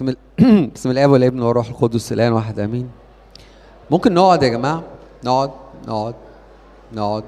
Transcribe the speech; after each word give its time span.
بسم 0.00 0.08
ال... 0.08 0.16
بسم 0.74 0.90
الاب 0.90 1.10
والابن 1.10 1.42
والروح 1.42 1.68
القدس 1.68 2.12
الآن 2.12 2.32
واحد 2.32 2.58
آمين. 2.58 2.90
ممكن 3.90 4.14
نقعد 4.14 4.42
يا 4.42 4.48
جماعة؟ 4.48 4.82
نقعد 5.24 5.50
نقعد 5.88 6.14
نقعد. 6.92 7.24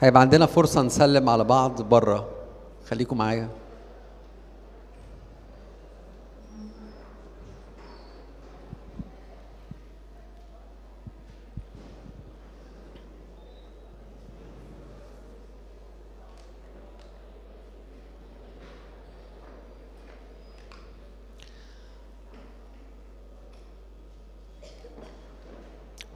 هيبقى 0.00 0.20
عندنا 0.20 0.46
فرصة 0.46 0.82
نسلم 0.82 1.28
على 1.28 1.44
بعض 1.44 1.82
بره. 1.82 2.28
خليكم 2.88 3.18
معايا. 3.18 3.48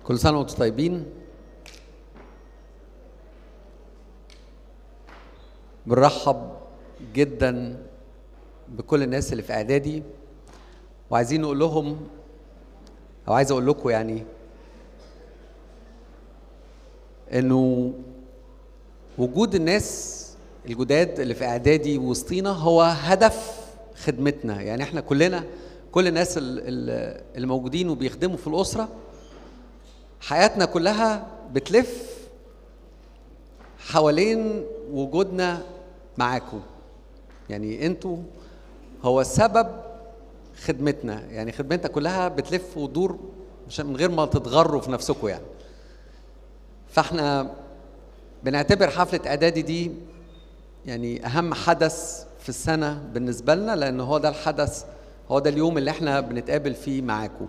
كل 0.07 0.19
سنة 0.19 0.39
وأنتم 0.39 0.57
طيبين؟ 0.57 1.05
بنرحب 5.87 6.51
جدا 7.15 7.77
بكل 8.69 9.03
الناس 9.03 9.33
اللي 9.33 9.43
في 9.43 9.53
إعدادي 9.53 10.03
وعايزين 11.11 11.41
نقول 11.41 11.59
لهم 11.59 11.97
أو 13.29 13.33
عايز 13.33 13.51
أقول 13.51 13.67
لكم 13.67 13.89
يعني 13.91 14.25
إنه 17.33 17.93
وجود 19.19 19.55
الناس 19.55 20.13
الجداد 20.67 21.21
اللي 21.21 21.35
في 21.35 21.45
إعدادي 21.45 21.99
وسطينا 21.99 22.51
هو 22.51 22.83
هدف 22.83 23.67
خدمتنا. 23.97 24.63
يعني 24.63 24.83
إحنا 24.83 25.01
كلنا 25.01 25.45
كل 25.93 26.07
الناس 26.07 26.39
ال- 26.39 26.61
ال- 26.61 27.23
اللي 27.37 27.47
موجودين 27.47 27.89
وبيخدموا 27.89 28.37
في 28.37 28.47
الأسرة 28.47 28.89
حياتنا 30.27 30.65
كلها 30.65 31.27
بتلف 31.53 32.17
حوالين 33.79 34.65
وجودنا 34.93 35.63
معاكم. 36.19 36.61
يعني 37.51 37.87
أنتوا 37.87 38.17
هو 39.03 39.23
سبب 39.23 39.67
خدمتنا. 40.65 41.23
يعني 41.31 41.53
خدمتنا 41.53 41.89
كلها 41.89 42.29
بتلف 42.29 42.77
وتدور 42.77 43.19
من 43.79 43.97
غير 43.97 44.11
ما 44.11 44.27
تتغروا 44.27 44.81
في 44.81 44.91
نفسكم 44.91 45.29
يعني. 45.29 45.45
فاحنا 46.91 47.55
بنعتبر 48.43 48.91
حفلة 48.91 49.21
إعدادي 49.27 49.63
دي 49.63 49.93
يعني 50.87 51.27
أهم 51.27 51.55
حدث 51.55 52.25
في 52.41 52.49
السنة 52.49 53.03
بالنسبة 53.13 53.55
لنا 53.55 53.77
لأن 53.77 54.01
هو 54.01 54.19
ده 54.19 54.29
الحدث 54.29 54.85
هو 55.31 55.39
ده 55.39 55.51
اليوم 55.51 55.79
اللي 55.79 55.91
إحنا 55.91 56.21
بنتقابل 56.21 56.75
فيه 56.75 57.03
معاكم. 57.03 57.49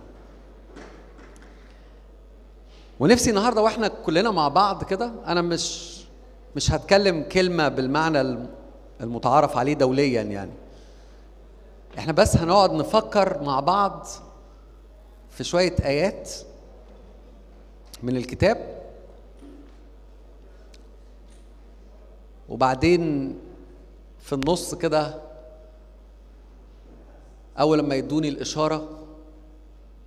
ونفسي 3.00 3.30
النهارده 3.30 3.62
وإحنا 3.62 3.88
كلنا 3.88 4.32
مع 4.32 4.48
بعض 4.48 4.84
كده 4.84 5.12
أنا 5.28 5.42
مش 5.42 5.98
مش 6.56 6.72
هتكلم 6.72 7.24
كلمة 7.24 7.68
بالمعنى 7.68 8.22
الم- 8.22 8.50
المتعارف 9.02 9.58
عليه 9.58 9.74
دوليا 9.74 10.22
يعني. 10.22 10.52
إحنا 11.98 12.14
بس 12.14 12.38
هنقعد 12.38 12.74
نفكر 12.74 13.44
مع 13.44 13.60
بعض 13.60 14.08
في 15.30 15.44
شوية 15.44 15.76
آيات 15.86 16.32
من 18.04 18.18
الكتاب. 18.18 18.78
وبعدين 22.50 23.34
في 24.20 24.34
النص 24.34 24.76
كده 24.76 25.22
أول 27.60 27.80
لما 27.80 27.96
يدوني 27.96 28.30
الإشارة 28.30 28.90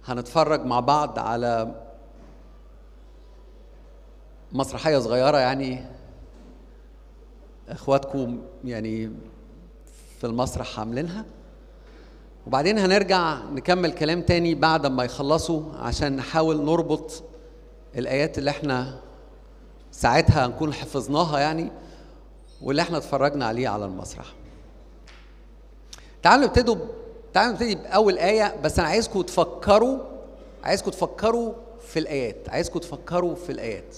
هنتفرج 0.04 0.64
مع 0.64 0.80
بعض 0.80 1.18
على 1.18 1.74
مسرحية 4.52 4.98
صغيرة 4.98 5.38
يعني 5.38 5.86
إخواتكم 7.68 8.42
يعني 8.64 9.10
في 10.20 10.26
المسرح 10.26 10.78
عاملينها. 10.80 11.24
وبعدين 12.46 12.78
هنرجع 12.78 13.34
نكمل 13.44 13.92
كلام 13.92 14.22
تاني 14.22 14.54
بعد 14.54 14.86
ما 14.86 15.04
يخلصوا 15.04 15.62
عشان 15.76 16.16
نحاول 16.16 16.64
نربط 16.64 17.22
الآيات 17.96 18.38
اللي 18.38 18.50
إحنا 18.50 19.00
ساعتها 19.92 20.46
هنكون 20.46 20.72
حفظناها 20.72 21.38
يعني 21.38 21.70
واللي 22.62 22.82
إحنا 22.82 22.96
اتفرجنا 22.98 23.46
عليه 23.46 23.68
على 23.68 23.84
المسرح. 23.84 24.26
تعالوا 26.22 26.44
نبتدوا 26.46 26.76
تعالوا 27.34 27.52
نبتدي 27.52 27.74
بأول 27.74 28.18
آية 28.18 28.56
بس 28.64 28.78
أنا 28.78 28.88
عايزكم 28.88 29.22
تفكروا 29.22 29.98
عايزكم 30.64 30.90
تفكروا 30.90 31.52
في 31.88 31.98
الآيات 31.98 32.48
عايزكم 32.48 32.78
تفكروا 32.78 33.34
في 33.34 33.52
الآيات. 33.52 33.96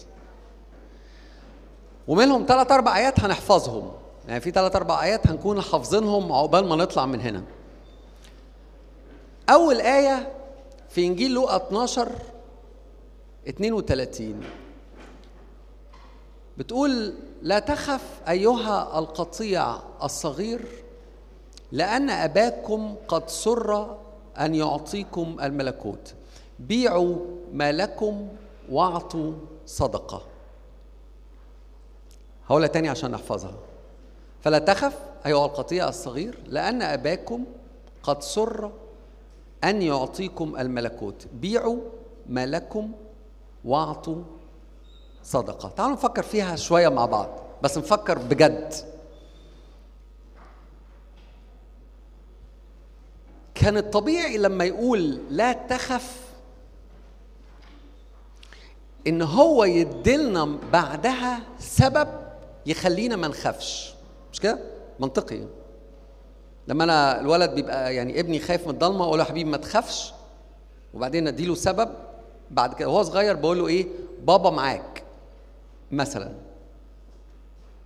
ومنهم 2.09 2.45
ثلاث 2.49 2.73
أربع 2.73 2.97
آيات 2.97 3.21
هنحفظهم. 3.21 3.91
يعني 4.29 4.41
في 4.41 4.51
ثلاث 4.51 4.77
أربع 4.77 5.03
آيات 5.03 5.27
هنكون 5.27 5.61
حافظينهم 5.61 6.33
عقبال 6.33 6.67
ما 6.69 6.77
نطلع 6.77 7.07
من 7.07 7.21
هنا. 7.21 7.43
أول 9.51 9.81
آية 9.81 10.33
في 10.89 11.07
إنجيل 11.07 11.31
لوقا 11.31 11.57
12 11.57 12.09
32 13.49 14.41
بتقول 16.59 17.15
لا 17.43 17.59
تخف 17.59 18.21
أيها 18.29 18.99
القطيع 18.99 19.77
الصغير 20.03 20.65
لأن 21.73 22.11
أباكم 22.11 22.95
قد 23.09 23.29
سر 23.31 23.97
أن 24.39 24.55
يعطيكم 24.55 25.37
الملكوت. 25.43 26.15
بيعوا 26.59 27.17
ما 27.53 27.73
لكم 27.73 28.29
واعطوا 28.71 29.33
صدقة. 29.67 30.23
هقولها 32.53 32.69
تاني 32.69 32.89
عشان 32.89 33.11
نحفظها. 33.11 33.55
فلا 34.41 34.59
تخف 34.59 34.99
أيها 35.27 35.47
القطيع 35.47 35.89
الصغير 35.89 36.39
لأن 36.47 36.83
أباكم 36.83 37.45
قد 38.03 38.23
سر 38.23 38.71
أن 39.65 39.83
يعطيكم 39.83 40.57
الملكوت. 40.57 41.27
بيعوا 41.33 41.81
ما 42.27 42.47
لكم 42.47 42.93
واعطوا 43.65 44.23
صدقة. 45.23 45.69
تعالوا 45.69 45.95
نفكر 45.95 46.23
فيها 46.23 46.57
شوية 46.57 46.89
مع 46.89 47.07
بعض 47.07 47.29
بس 47.63 47.79
نفكر 47.79 48.19
بجد. 48.19 48.75
كان 53.55 53.77
الطبيعي 53.77 54.39
لما 54.39 54.65
يقول 54.65 55.21
لا 55.31 55.53
تخف 55.53 56.21
إن 59.07 59.23
هو 59.23 59.65
يديلنا 59.65 60.59
بعدها 60.73 61.41
سبب 61.59 62.22
يخلينا 62.67 63.17
ما 63.17 63.29
نخافش. 63.29 63.95
مش 64.33 64.41
كده؟ 64.41 64.59
منطقي. 65.01 65.41
لما 66.69 66.85
أنا 66.85 67.21
الولد 67.21 67.51
بيبقى 67.55 67.95
يعني 67.95 68.21
ابني 68.21 68.39
خايف 68.39 68.67
من 68.67 68.71
الضلمة 68.75 69.05
أقول 69.05 69.19
له 69.19 69.25
حبيبي 69.25 69.51
ما 69.51 69.57
تخافش. 69.57 70.13
وبعدين 70.95 71.29
أديله 71.29 71.55
سبب. 71.55 71.89
بعد 72.51 72.75
كده 72.75 72.89
وهو 72.89 73.03
صغير 73.03 73.37
بقول 73.37 73.59
له 73.59 73.67
إيه؟ 73.69 73.87
بابا 74.25 74.51
معاك. 74.51 75.03
مثلا. 75.91 76.33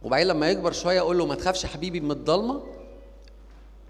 وبعدين 0.02 0.26
لما 0.26 0.50
يكبر 0.50 0.72
شوية 0.72 1.00
أقول 1.00 1.18
له 1.18 1.26
ما 1.26 1.34
تخافش 1.34 1.64
يا 1.64 1.68
حبيبي 1.68 2.00
من 2.00 2.10
الضلمة. 2.10 2.62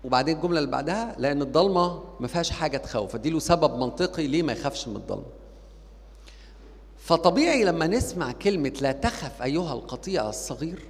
وبعدين 0.05 0.37
الجملة 0.37 0.59
اللي 0.59 0.71
بعدها 0.71 1.15
لأن 1.19 1.43
الضلمة 1.43 2.03
ما 2.21 2.29
فيهاش 2.29 2.50
حاجة 2.50 2.77
تخوف. 2.77 3.15
أديله 3.15 3.38
سبب 3.38 3.77
منطقي 3.79 4.27
ليه 4.27 4.43
ما 4.43 4.53
يخافش 4.53 4.88
من 4.88 4.97
الضلمة. 4.97 5.25
فطبيعي 7.06 7.64
لما 7.64 7.87
نسمع 7.87 8.32
كلمة 8.32 8.73
لا 8.81 8.93
تخف 8.93 9.43
أيها 9.43 9.73
القطيع 9.75 10.29
الصغير 10.29 10.82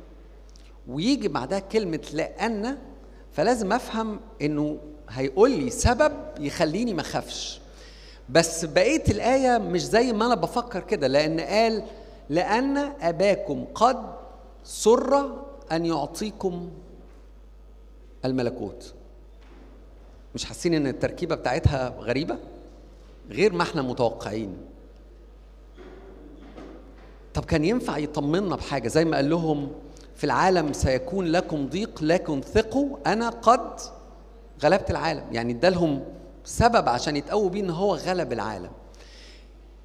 ويجي 0.88 1.28
بعدها 1.28 1.58
كلمة 1.58 2.00
لأن 2.12 2.78
فلازم 3.32 3.72
أفهم 3.72 4.20
إنه 4.42 4.78
هيقول 5.08 5.50
لي 5.50 5.70
سبب 5.70 6.12
يخليني 6.40 6.94
ما 6.94 7.00
أخافش. 7.00 7.60
بس 8.28 8.64
بقية 8.64 9.04
الآية 9.08 9.58
مش 9.58 9.84
زي 9.84 10.12
ما 10.12 10.26
أنا 10.26 10.34
بفكر 10.34 10.80
كده 10.80 11.06
لأن 11.06 11.40
قال 11.40 11.82
لأن 12.30 12.76
أباكم 13.00 13.64
قد 13.74 14.14
سر 14.64 15.42
أن 15.72 15.86
يعطيكم 15.86 16.70
الملكوت. 18.24 18.94
مش 20.34 20.44
حاسين 20.44 20.74
إن 20.74 20.86
التركيبة 20.86 21.34
بتاعتها 21.34 21.88
غريبة؟ 21.88 22.38
غير 23.30 23.52
ما 23.52 23.62
إحنا 23.62 23.82
متوقعين. 23.82 24.56
طب 27.36 27.44
كان 27.44 27.64
ينفع 27.64 27.98
يطمنا 27.98 28.56
بحاجة؟ 28.56 28.88
زي 28.88 29.04
ما 29.04 29.16
قال 29.16 29.30
لهم 29.30 29.68
في 30.14 30.24
العالم 30.24 30.72
سيكون 30.72 31.26
لكم 31.26 31.66
ضيق 31.66 32.02
لكن 32.02 32.40
ثقوا 32.40 32.96
أنا 33.06 33.28
قد 33.28 33.80
غلبت 34.62 34.90
العالم. 34.90 35.24
يعني 35.32 35.52
ادالهم 35.52 36.04
سبب 36.44 36.88
عشان 36.88 37.16
يتقووا 37.16 37.48
بيه 37.50 37.60
إن 37.60 37.70
هو 37.70 37.94
غلب 37.94 38.32
العالم. 38.32 38.70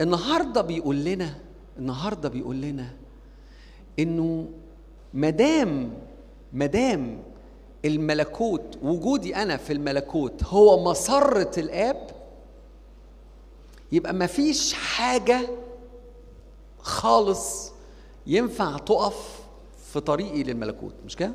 النهارده 0.02 0.62
بيقول 0.62 1.04
لنا 1.06 1.34
النهارده 1.80 2.30
بيقول 2.30 2.62
لنا 2.62 2.88
إنه 4.00 4.48
مدام 5.14 5.94
مدام 6.54 7.24
الملكوت 7.86 8.78
وجودي 8.84 9.36
أنا 9.36 9.58
في 9.58 9.74
الملكوت 9.74 10.44
هو 10.44 10.84
مسرة 10.92 11.60
الآب 11.60 12.08
يبقى 13.92 14.14
مفيش 14.14 14.74
حاجة 14.74 15.40
خالص 16.84 17.72
ينفع 18.28 18.78
تقف 18.78 19.40
في 19.92 20.00
طريقي 20.00 20.44
للملكوت 20.44 20.94
مش 21.06 21.16
كده؟ 21.16 21.34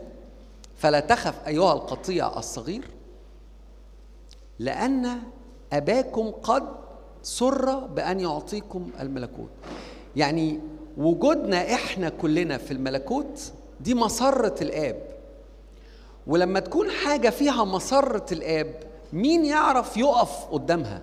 فلا 0.77 1.01
تخف 1.01 1.35
أيها 1.47 1.73
القطيع 1.73 2.39
الصغير 2.39 2.85
لأن 4.59 5.19
أباكم 5.73 6.31
قد 6.31 6.63
سر 7.23 7.79
بأن 7.79 8.21
يعطيكم 8.21 8.91
الملكوت. 9.01 9.49
يعني 10.17 10.61
وجودنا 10.99 11.75
إحنا 11.75 12.09
كلنا 12.09 12.59
في 12.59 12.71
الملكوت 12.71 13.53
دي 13.81 13.95
مسرة 13.95 14.55
الآب. 14.63 15.03
ولما 16.27 16.61
تكون 16.61 16.91
حاجة 16.91 17.31
فيها 17.31 17.65
مسرة 17.65 18.27
الآب 18.33 18.75
مين 19.13 19.45
يعرف 19.45 19.97
يقف 19.97 20.45
قدامها؟ 20.45 21.03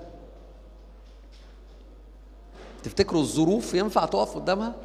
تفتكروا 2.84 3.22
الظروف 3.22 3.74
ينفع 3.74 4.06
تقف 4.06 4.36
قدامها؟ 4.36 4.76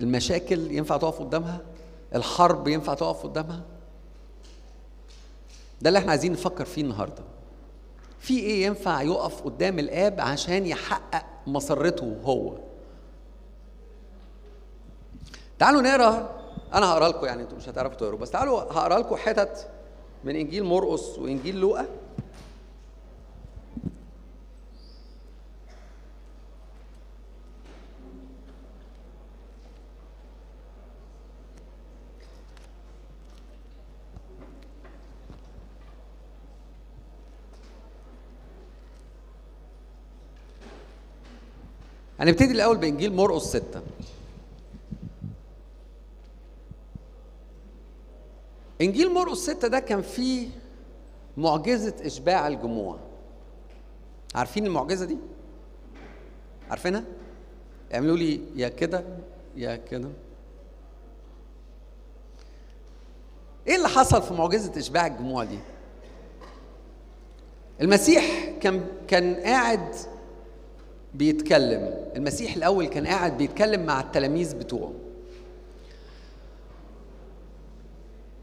المشاكل 0.00 0.70
ينفع 0.72 0.96
تقف 0.96 1.20
قدامها؟ 1.20 1.60
الحرب 2.14 2.68
ينفع 2.68 2.94
تقف 2.94 3.22
قدامها؟ 3.22 3.62
ده 5.82 5.88
اللي 5.88 5.98
إحنا 5.98 6.10
عايزين 6.10 6.32
نفكر 6.32 6.64
فيه 6.64 6.82
النهارده. 6.82 7.22
في 8.20 8.38
إيه 8.38 8.66
ينفع 8.66 9.02
يقف 9.02 9.42
قدام 9.42 9.78
الآب 9.78 10.20
عشان 10.20 10.66
يحقق 10.66 11.24
مسرته 11.46 12.16
هو؟ 12.24 12.52
تعالوا 15.58 15.82
نقرأ 15.82 16.38
أنا 16.74 16.92
هقرأ 16.92 17.08
لكم 17.08 17.26
يعني 17.26 17.42
أنتوا 17.42 17.56
مش 17.56 17.68
هتعرفوا 17.68 17.96
تقروا 17.96 18.18
بس 18.18 18.30
تعالوا 18.30 18.60
هقرأ 18.60 18.98
لكم 18.98 19.16
حتت 19.16 19.68
من 20.24 20.36
إنجيل 20.36 20.64
مرقس 20.64 21.18
وإنجيل 21.18 21.56
لوقا. 21.56 21.86
هنبتدي 42.20 42.52
الأول 42.52 42.76
بإنجيل 42.78 43.12
مرقس 43.14 43.42
ستة 43.42 43.82
إنجيل 48.80 49.14
مرقس 49.14 49.38
ستة 49.38 49.68
ده 49.68 49.78
كان 49.80 50.02
فيه 50.02 50.48
معجزة 51.36 51.94
إشباع 52.00 52.48
الجموع 52.48 52.98
عارفين 54.34 54.66
المعجزة 54.66 55.06
دي؟ 55.06 55.16
عارفينها؟ 56.70 57.04
اعملوا 57.94 58.16
لي 58.16 58.40
يا 58.56 58.68
كده 58.68 59.04
يا 59.56 59.76
كده 59.76 60.08
إيه 63.66 63.76
اللي 63.76 63.88
حصل 63.88 64.22
في 64.22 64.34
معجزة 64.34 64.72
إشباع 64.78 65.06
الجموع 65.06 65.44
دي؟ 65.44 65.58
المسيح 67.80 68.50
كان 68.60 68.86
كان 69.08 69.34
قاعد 69.34 69.94
بيتكلم. 71.14 71.94
المسيح 72.16 72.56
الأول 72.56 72.86
كان 72.86 73.06
قاعد 73.06 73.38
بيتكلم 73.38 73.86
مع 73.86 74.00
التلاميذ 74.00 74.58
بتوعه. 74.58 74.92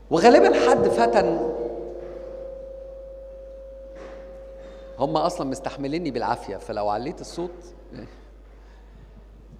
وغالبا 0.09 0.69
حد 0.69 0.87
فتن. 0.87 1.51
هم 4.99 5.17
أصلا 5.17 5.47
مستحمليني 5.49 6.11
بالعافية 6.11 6.57
فلو 6.57 6.89
عليت 6.89 7.21
الصوت. 7.21 7.51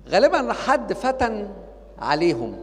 غالبا 0.10 0.54
حد 0.54 0.94
فتن 0.94 1.54
عليهم. 2.00 2.56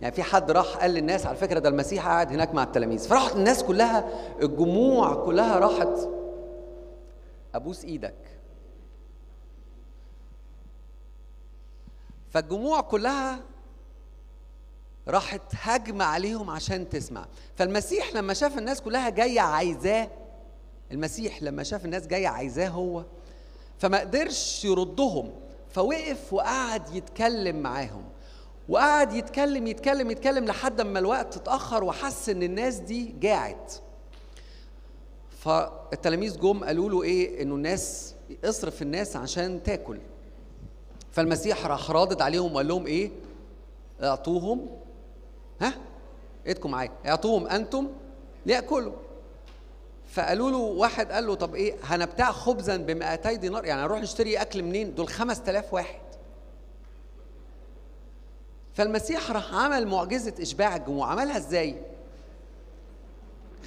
يعني 0.00 0.14
في 0.14 0.22
حد 0.22 0.50
راح 0.50 0.76
قال 0.76 0.90
للناس 0.90 1.26
على 1.26 1.36
فكرة 1.36 1.58
ده 1.58 1.68
المسيح 1.68 2.06
قاعد 2.06 2.32
هناك 2.32 2.54
مع 2.54 2.62
التلاميذ. 2.62 3.08
فراحت 3.08 3.36
الناس 3.36 3.64
كلها 3.64 4.04
الجموع 4.42 5.14
كلها 5.14 5.58
راحت. 5.58 6.08
أبوس 7.54 7.84
إيدك. 7.84 8.14
فالجموع 12.36 12.80
كلها 12.80 13.40
راحت 15.08 15.40
هجمة 15.52 16.04
عليهم 16.04 16.50
عشان 16.50 16.88
تسمع. 16.88 17.26
فالمسيح 17.54 18.14
لما 18.14 18.34
شاف 18.34 18.58
الناس 18.58 18.80
كلها 18.80 19.08
جاية 19.08 19.40
عايزاه 19.40 20.10
المسيح 20.92 21.42
لما 21.42 21.62
شاف 21.62 21.84
الناس 21.84 22.06
جاية 22.06 22.28
عايزاه 22.28 22.68
هو 22.68 23.04
فما 23.78 24.00
قدرش 24.00 24.64
يردهم 24.64 25.32
فوقف 25.70 26.32
وقعد 26.32 26.94
يتكلم 26.94 27.56
معاهم. 27.56 28.04
وقعد 28.68 29.12
يتكلم 29.12 29.66
يتكلم 29.66 30.10
يتكلم 30.10 30.44
لحد 30.44 30.80
ما 30.80 30.98
الوقت 30.98 31.36
اتأخر 31.36 31.84
وحس 31.84 32.28
إن 32.28 32.42
الناس 32.42 32.76
دي 32.76 33.14
جاعت. 33.20 33.74
فالتلاميذ 35.38 36.40
جم 36.40 36.64
قالوا 36.64 36.90
له 36.90 37.02
إيه؟ 37.02 37.42
إنه 37.42 37.54
الناس 37.54 38.14
اصرف 38.44 38.82
الناس 38.82 39.16
عشان 39.16 39.62
تاكل. 39.62 39.98
فالمسيح 41.16 41.66
راح 41.66 41.90
رادد 41.90 42.22
عليهم 42.22 42.54
وقال 42.54 42.68
لهم 42.68 42.86
إيه؟ 42.86 43.10
اعطوهم. 44.02 44.66
ها؟ 45.60 45.74
ايدكم 46.46 46.70
معايا. 46.70 46.90
اعطوهم 47.06 47.46
أنتم 47.46 47.88
ليأكلوا. 48.46 48.92
فقالوا 50.08 50.50
له 50.50 50.56
واحد 50.56 51.12
قال 51.12 51.26
له 51.26 51.34
طب 51.34 51.54
إيه؟ 51.54 51.74
هنبتاع 51.82 52.32
خبزا 52.32 52.76
ب 52.76 52.90
200 52.90 53.32
دينار. 53.32 53.64
يعني 53.64 53.82
هنروح 53.82 54.00
نشتري 54.00 54.36
أكل 54.36 54.62
منين؟ 54.62 54.94
دول 54.94 55.08
5000 55.08 55.74
واحد. 55.74 56.00
فالمسيح 58.74 59.30
راح 59.30 59.54
عمل 59.54 59.86
معجزة 59.86 60.34
إشباع 60.40 60.76
الجموع. 60.76 61.10
عملها 61.10 61.36
إزاي؟ 61.36 61.82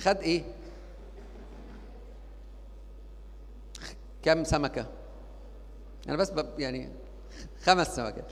خد 0.01 0.17
إيه؟ 0.17 0.43
كم 4.23 4.43
سمكة؟ 4.43 4.85
أنا 6.07 6.17
بس 6.17 6.31
يعني 6.57 6.89
خمس 7.63 7.95
سمكات. 7.95 8.25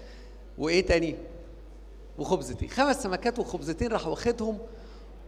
وإيه 0.57 0.85
تاني؟ 0.85 1.15
وخبزتين. 2.19 2.69
خمس 2.69 3.03
سمكات 3.03 3.39
وخبزتين 3.39 3.91
راح 3.91 4.07
واخدهم 4.07 4.57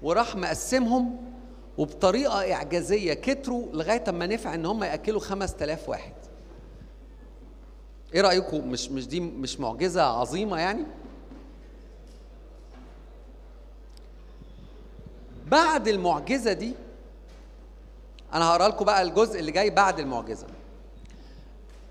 وراح 0.02 0.36
مقسمهم 0.36 1.18
وبطريقة 1.78 2.54
إعجازية 2.54 3.14
كتروا 3.14 3.66
لغاية 3.74 4.04
أما 4.10 4.28
نفع 4.28 4.54
إن 4.54 4.66
هم 4.66 4.84
يأكلوا 4.84 5.20
5000 5.20 5.90
واحد. 5.90 6.14
إيه 8.14 8.22
رأيكم؟ 8.22 8.70
مش 8.70 8.90
مش 8.92 9.08
دي 9.08 9.20
مش 9.20 9.60
معجزة 9.60 10.02
عظيمة 10.02 10.60
يعني؟ 10.60 10.84
بعد 15.48 15.88
المعجزة 15.88 16.54
دي 16.54 16.74
أنا 18.34 18.50
هقرأ 18.50 18.68
لكم 18.68 18.86
بقى 18.86 19.02
الجزء 19.02 19.40
اللي 19.40 19.52
جاي 19.52 19.70
بعد 19.70 20.00
المعجزة. 20.00 20.48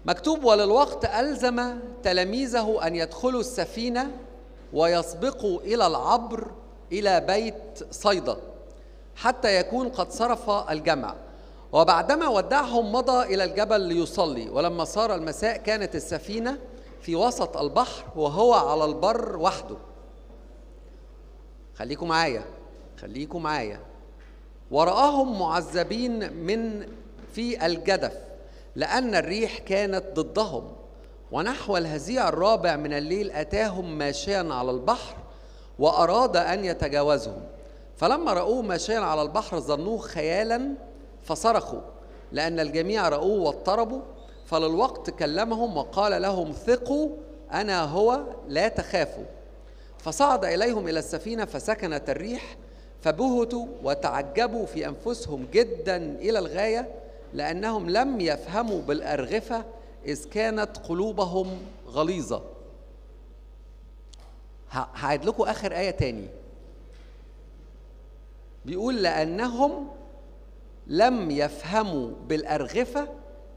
مكتوب 0.05 0.45
وللوقت 0.45 1.05
ألزم 1.05 1.79
تلاميذه 2.03 2.87
أن 2.87 2.97
يدخلوا 2.97 3.41
السفينة 3.41 4.11
ويسبقوا 4.73 5.61
إلى 5.61 5.87
العبر 5.87 6.51
إلى 6.93 7.21
بيت 7.21 7.87
صيدا 7.91 8.37
حتى 9.17 9.57
يكون 9.57 9.89
قد 9.89 10.13
صرف 10.13 10.51
الجمع. 10.51 11.15
وبعدما 11.73 12.29
ودعهم 12.29 12.93
مضى 12.93 13.35
إلى 13.35 13.45
الجبل 13.45 13.81
ليصلي. 13.81 14.49
ولما 14.49 14.85
صار 14.85 15.15
المساء 15.15 15.57
كانت 15.57 15.95
السفينة 15.95 16.59
في 17.03 17.17
وسط 17.17 17.57
البحر 17.57 18.05
وهو 18.17 18.55
على 18.55 18.85
البر 18.85 19.37
وحده. 19.37 19.77
خليكم 21.79 22.09
معايا 22.09 22.45
خليكم 23.01 23.43
معايا. 23.43 23.81
ورآهم 24.71 25.39
معذبين 25.39 26.33
من 26.33 26.89
في 27.33 27.67
الجدف. 27.67 28.28
لأن 28.77 29.15
الريح 29.15 29.59
كانت 29.59 30.05
ضدهم. 30.15 30.73
ونحو 31.33 31.77
الهزيع 31.77 32.29
الرابع 32.29 32.77
من 32.77 32.93
الليل 32.93 33.31
أتاهم 33.31 33.99
ماشيا 33.99 34.49
على 34.51 34.71
البحر 34.71 35.17
وأراد 35.79 36.37
أن 36.37 36.65
يتجاوزهم. 36.65 37.43
فلما 37.97 38.33
رأوه 38.33 38.63
ماشيا 38.63 38.99
على 38.99 39.23
البحر 39.23 39.61
ظنوه 39.61 39.99
خيالا 39.99 40.75
فصرخوا 41.25 41.81
لأن 42.33 42.61
الجميع 42.61 43.09
رأوه 43.09 43.43
واضطربوا. 43.43 44.01
فللوقت 44.47 45.11
كلمهم 45.11 45.77
وقال 45.77 46.23
لهم 46.23 46.53
ثقوا 46.53 47.09
أنا 47.53 47.85
هو 47.85 48.21
لا 48.49 48.69
تخافوا. 48.69 49.25
فصعد 49.99 50.45
إليهم 50.45 50.89
إلى 50.89 50.99
السفينة 50.99 51.45
فسكنت 51.45 52.11
الريح 52.11 52.57
فبهتوا 53.01 53.67
وتعجبوا 53.85 54.67
في 54.67 54.89
أنفسهم 54.89 55.47
جدا 55.53 55.97
إلى 55.97 56.39
الغاية. 56.39 56.89
لأنهم 57.35 57.91
لم 57.91 58.21
يفهموا 58.21 58.83
بالأرغفة 58.83 59.65
إذ 60.05 60.29
كانت 60.29 60.77
قلوبهم 60.77 61.59
غليظة 61.87 62.43
هعيد 64.73 65.25
لكم 65.25 65.43
آخر 65.43 65.73
آية 65.73 65.91
تاني 65.91 66.29
بيقول 68.65 69.03
لأنهم 69.03 69.89
لم 70.87 71.31
يفهموا 71.31 72.11
بالأرغفة 72.29 73.09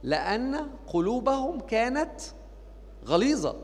لأن 0.03 0.69
قلوبهم 0.87 1.59
كانت 1.59 2.21
غليظة 3.05 3.55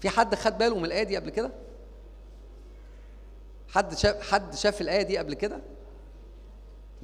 في 0.00 0.08
حد 0.08 0.34
خد 0.34 0.58
باله 0.58 0.78
من 0.78 0.84
الآية 0.84 1.02
دي 1.02 1.16
قبل 1.16 1.30
كده؟ 1.30 1.50
حد 3.68 3.94
شاف 3.94 4.30
حد 4.32 4.54
شاف 4.54 4.80
الآية 4.80 5.02
دي 5.02 5.18
قبل 5.18 5.34
كده؟ 5.34 5.60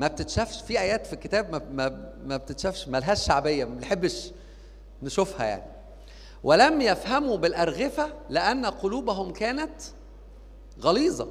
ما 0.02 0.08
بتتشافش 0.08 0.62
في 0.62 0.80
آيات 0.80 1.06
في 1.06 1.12
الكتاب 1.12 1.52
ما 1.52 1.58
ما, 1.72 2.14
ما 2.24 2.36
بتتشافش 2.36 2.88
ما 2.88 2.98
لهاش 2.98 3.26
شعبية 3.26 3.64
ما 3.64 3.74
بنحبش 3.74 4.30
نشوفها 5.02 5.46
يعني. 5.46 5.62
ولم 6.44 6.80
يفهموا 6.80 7.36
بالأرغفة 7.36 8.12
لأن 8.28 8.66
قلوبهم 8.66 9.32
كانت 9.32 9.82
غليظة. 10.80 11.28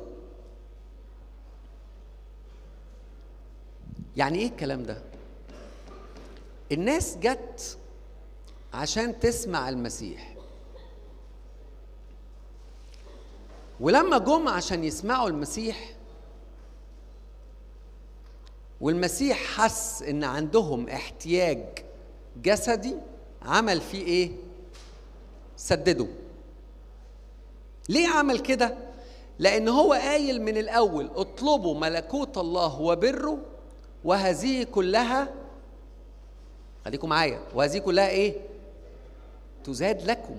يعني 4.17 4.39
إيه 4.39 4.47
الكلام 4.47 4.83
ده؟ 4.83 5.01
الناس 6.71 7.17
جت 7.17 7.77
عشان 8.73 9.19
تسمع 9.19 9.69
المسيح. 9.69 10.35
ولما 13.79 14.17
جم 14.17 14.47
عشان 14.47 14.83
يسمعوا 14.83 15.29
المسيح 15.29 15.93
والمسيح 18.81 19.37
حس 19.37 20.01
إن 20.03 20.23
عندهم 20.23 20.89
احتياج 20.89 21.65
جسدي 22.43 22.95
عمل 23.41 23.81
فيه 23.81 24.03
إيه؟ 24.05 24.31
سدده. 25.57 26.07
ليه 27.89 28.07
عمل 28.07 28.39
كده؟ 28.39 28.77
لأن 29.39 29.67
هو 29.67 29.93
قايل 29.93 30.41
من 30.41 30.57
الأول 30.57 31.09
اطلبوا 31.15 31.79
ملكوت 31.79 32.37
الله 32.37 32.81
وبره 32.81 33.37
وهذه 34.03 34.63
كلها 34.63 35.27
خليكم 36.85 37.09
معايا 37.09 37.39
وهذه 37.55 37.77
كلها 37.77 38.07
إيه؟ 38.09 38.33
تزاد 39.63 40.01
لكم. 40.09 40.35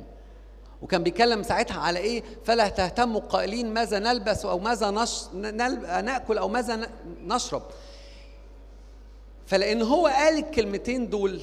وكان 0.83 1.03
بيتكلم 1.03 1.43
ساعتها 1.43 1.81
على 1.81 1.99
إيه؟ 1.99 2.23
فلا 2.45 2.69
تهتموا 2.69 3.21
قائلين 3.21 3.75
ماذا 3.75 3.99
نلبس 3.99 4.45
أو 4.45 4.59
ماذا 4.59 4.91
نش... 4.91 5.25
نل... 5.35 6.05
نأكل 6.05 6.39
أو 6.39 6.49
ماذا. 6.49 6.89
نشرب. 7.25 7.63
فلان 9.47 9.83
هو 9.83 10.07
قال 10.07 10.39
الكلمتين 10.39 11.09
دول 11.09 11.41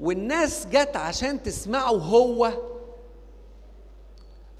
والناس 0.00 0.66
جت 0.66 0.96
عشان 0.96 1.42
تسمعه 1.42 1.90
هو 1.90 2.52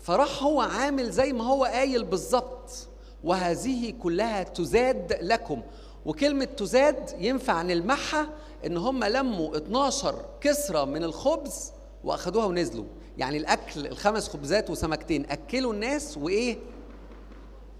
فراح 0.01 0.43
هو 0.43 0.61
عامل 0.61 1.11
زي 1.11 1.33
ما 1.33 1.45
هو 1.45 1.65
قايل 1.65 2.05
بالظبط 2.05 2.89
وهذه 3.25 3.91
كلها 3.91 4.43
تزاد 4.43 5.19
لكم. 5.23 5.63
وكلمة 6.07 6.45
تزاد 6.45 7.11
ينفع 7.19 7.63
نلمحها 7.63 8.29
إن 8.67 8.77
هم 8.77 9.05
لموا 9.05 9.57
12 9.57 10.25
كسرة 10.41 10.85
من 10.85 11.05
الخبز 11.05 11.73
وأخدوها 12.05 12.47
ونزلوا. 12.47 12.85
يعني 13.19 13.37
الأكل 13.37 13.87
الخمس 13.87 14.29
خبزات 14.29 14.71
وسمكتين. 14.71 15.27
أكلوا 15.31 15.73
الناس 15.73 16.19
وإيه؟ 16.19 16.59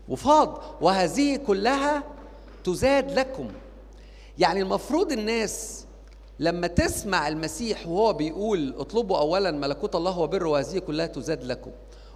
وفاض. 0.09 0.63
وهذه 0.81 1.37
كلها 1.37 2.03
تزاد 2.65 3.19
لكم. 3.19 3.49
يعني 4.39 4.63
المفروض 4.63 5.13
الناس 5.13 5.85
لما 6.39 6.67
تسمع 6.67 7.29
المسيح 7.29 7.89
وهو 7.89 8.13
بيقول 8.13 8.75
اطلبوا 8.79 9.19
اولا 9.19 9.51
ملكوت 9.51 9.97
الله 9.97 10.19
وبره 10.19 10.49
وهذه 10.49 10.79
كلها 10.79 11.07
تزاد 11.07 11.45
لكم. 11.45 11.71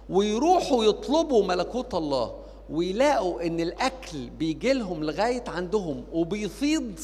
ويروحوا 0.09 0.83
يطلبوا 0.85 1.43
ملكوت 1.43 1.93
الله 1.93 2.35
ويلاقوا 2.69 3.47
إن 3.47 3.59
الأكل 3.59 4.29
بيجي 4.29 4.73
لهم 4.73 5.03
لغاية 5.03 5.43
عندهم 5.47 6.03
وبيفيض 6.13 6.99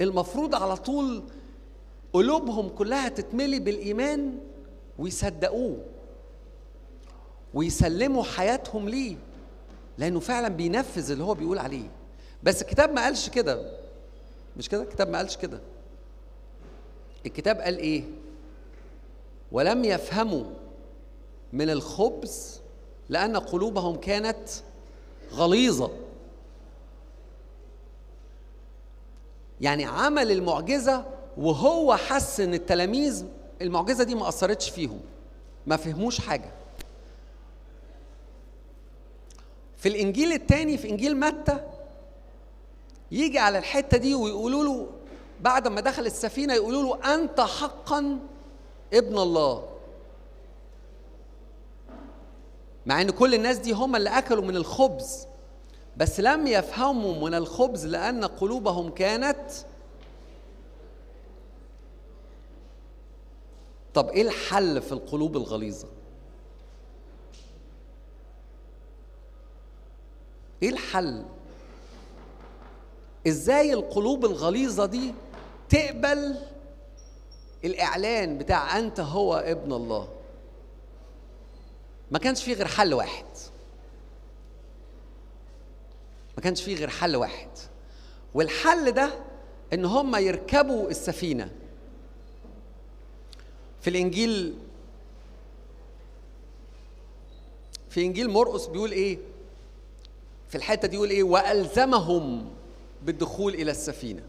المفروض 0.00 0.54
على 0.54 0.76
طول 0.76 1.22
قلوبهم 2.12 2.68
كلها 2.68 3.08
تتملي 3.08 3.58
بالإيمان 3.58 4.38
ويصدقوه 4.98 5.76
ويسلموا 7.54 8.22
حياتهم 8.24 8.88
ليه. 8.88 9.16
لأنه 9.98 10.20
فعلا 10.20 10.48
بينفذ 10.48 11.10
اللي 11.10 11.24
هو 11.24 11.34
بيقول 11.34 11.58
عليه. 11.58 11.90
بس 12.42 12.62
الكتاب 12.62 12.92
ما 12.92 13.04
قالش 13.04 13.28
كده. 13.28 13.85
مش 14.56 14.68
كده؟ 14.68 14.82
الكتاب 14.82 15.08
ما 15.08 15.18
قالش 15.18 15.36
كده. 15.36 15.60
الكتاب 17.26 17.60
قال 17.60 17.78
إيه؟ 17.78 18.04
ولم 19.52 19.84
يفهموا 19.84 20.44
من 21.52 21.70
الخبز 21.70 22.60
لأن 23.08 23.36
قلوبهم 23.36 23.96
كانت 23.96 24.48
غليظة. 25.32 25.90
يعني 29.60 29.84
عمل 29.84 30.30
المعجزة 30.32 31.04
وهو 31.36 31.96
حس 31.96 32.40
إن 32.40 32.54
التلاميذ 32.54 33.24
المعجزة 33.62 34.04
دي 34.04 34.14
ما 34.14 34.28
أثرتش 34.28 34.70
فيهم 34.70 35.00
ما 35.66 35.76
فهموش 35.76 36.20
حاجة. 36.20 36.52
في 39.76 39.88
الإنجيل 39.88 40.32
الثاني 40.32 40.78
في 40.78 40.90
إنجيل 40.90 41.16
متى؟ 41.20 41.75
يجي 43.12 43.38
على 43.38 43.58
الحتة 43.58 43.96
دي 43.98 44.14
ويقولوا 44.14 44.64
له 44.64 44.86
بعد 45.40 45.68
ما 45.68 45.80
دخل 45.80 46.06
السفينة 46.06 46.54
يقولوا 46.54 46.82
له 46.96 47.14
أنت 47.14 47.40
حقا 47.40 48.18
ابن 48.92 49.18
الله. 49.18 49.68
مع 52.86 53.00
إن 53.00 53.10
كل 53.10 53.34
الناس 53.34 53.56
دي 53.58 53.72
هم 53.72 53.96
اللي 53.96 54.10
أكلوا 54.10 54.44
من 54.44 54.56
الخبز 54.56 55.26
بس 55.96 56.20
لم 56.20 56.46
يفهموا 56.46 57.28
من 57.28 57.34
الخبز 57.34 57.86
لأن 57.86 58.24
قلوبهم 58.24 58.90
كانت 58.90 59.50
طب 63.94 64.08
إيه 64.08 64.22
الحل 64.22 64.82
في 64.82 64.92
القلوب 64.92 65.36
الغليظة؟ 65.36 65.88
إيه 70.62 70.68
الحل؟ 70.70 71.24
إزاي 73.26 73.72
القلوب 73.72 74.24
الغليظة 74.24 74.86
دي 74.86 75.14
تقبل 75.68 76.36
الإعلان 77.64 78.38
بتاع 78.38 78.78
أنت 78.78 79.00
هو 79.00 79.34
ابن 79.34 79.72
الله؟ 79.72 80.08
ما 82.10 82.18
كانش 82.18 82.42
فيه 82.44 82.54
غير 82.54 82.66
حل 82.66 82.94
واحد. 82.94 83.24
ما 86.36 86.42
كانش 86.42 86.62
فيه 86.62 86.76
غير 86.76 86.88
حل 86.88 87.16
واحد. 87.16 87.48
والحل 88.34 88.90
ده 88.92 89.10
إن 89.72 89.84
هم 89.84 90.16
يركبوا 90.16 90.90
السفينة. 90.90 91.50
في 93.80 93.90
الإنجيل 93.90 94.54
في 97.90 98.06
إنجيل 98.06 98.30
مرقس 98.30 98.66
بيقول 98.66 98.92
إيه؟ 98.92 99.18
في 100.48 100.54
الحتة 100.54 100.88
دي 100.88 100.96
يقول 100.96 101.10
إيه؟ 101.10 101.22
وألزمهم 101.22 102.50
بالدخول 103.06 103.54
إلى 103.54 103.70
السفينة. 103.70 104.22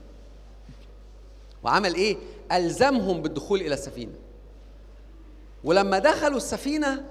وعمل 1.63 1.96
إيه؟ 1.96 2.17
ألزمهم 2.51 3.22
بالدخول 3.22 3.62
إلى 3.62 3.74
السفينة. 3.74 4.13
ولما 5.63 6.00
دخلوا 6.00 6.38
السفينة 6.38 7.05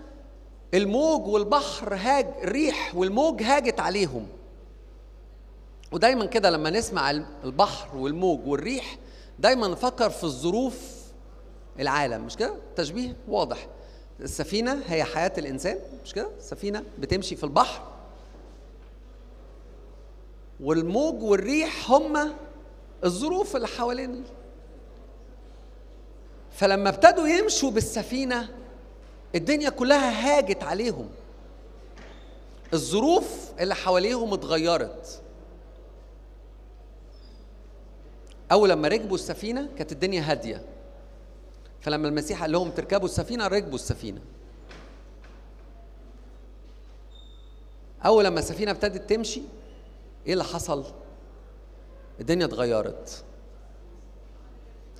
الموج 0.74 1.26
والبحر 1.26 1.94
هاج 1.94 2.26
الريح 2.42 2.94
والموج 2.94 3.42
هاجت 3.42 3.80
عليهم. 3.80 4.26
ودايما 5.92 6.26
كده 6.26 6.50
لما 6.50 6.70
نسمع 6.70 7.10
البحر 7.44 7.96
والموج 7.96 8.40
والريح 8.46 8.98
دايما 9.38 9.68
نفكر 9.68 10.10
في 10.10 10.24
الظروف 10.24 10.80
العالم 11.80 12.24
مش 12.26 12.36
كده؟ 12.36 12.54
تشبيه 12.76 13.16
واضح. 13.28 13.66
السفينة 14.20 14.82
هي 14.86 15.04
حياة 15.04 15.32
الإنسان 15.38 15.78
مش 16.04 16.14
كده؟ 16.14 16.28
السفينة 16.38 16.84
بتمشي 16.98 17.36
في 17.36 17.44
البحر 17.44 17.95
والموج 20.60 21.22
والريح 21.22 21.90
هم 21.90 22.32
الظروف 23.04 23.56
اللي 23.56 23.68
حوالين 23.68 24.24
فلما 26.52 26.88
ابتدوا 26.88 27.28
يمشوا 27.28 27.70
بالسفينة 27.70 28.48
الدنيا 29.34 29.70
كلها 29.70 30.38
هاجت 30.38 30.62
عليهم. 30.62 31.08
الظروف 32.72 33.52
اللي 33.60 33.74
حواليهم 33.74 34.32
اتغيرت. 34.32 35.22
أول 38.52 38.70
لما 38.70 38.88
ركبوا 38.88 39.16
السفينة 39.16 39.68
كانت 39.78 39.92
الدنيا 39.92 40.22
هادية. 40.22 40.62
فلما 41.80 42.08
المسيح 42.08 42.40
قال 42.40 42.52
لهم 42.52 42.70
تركبوا 42.70 43.06
السفينة 43.06 43.46
ركبوا 43.46 43.74
السفينة. 43.74 44.20
أول 48.06 48.24
لما 48.24 48.38
السفينة 48.38 48.70
ابتدت 48.70 49.10
تمشي 49.10 49.42
إيه 50.26 50.32
اللي 50.32 50.44
حصل؟ 50.44 50.84
الدنيا 52.20 52.46
اتغيرت. 52.46 53.24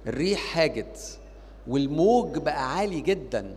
الريح 0.06 0.58
هاجت 0.58 1.18
والموج 1.66 2.38
بقى 2.38 2.76
عالي 2.76 3.00
جدا. 3.00 3.56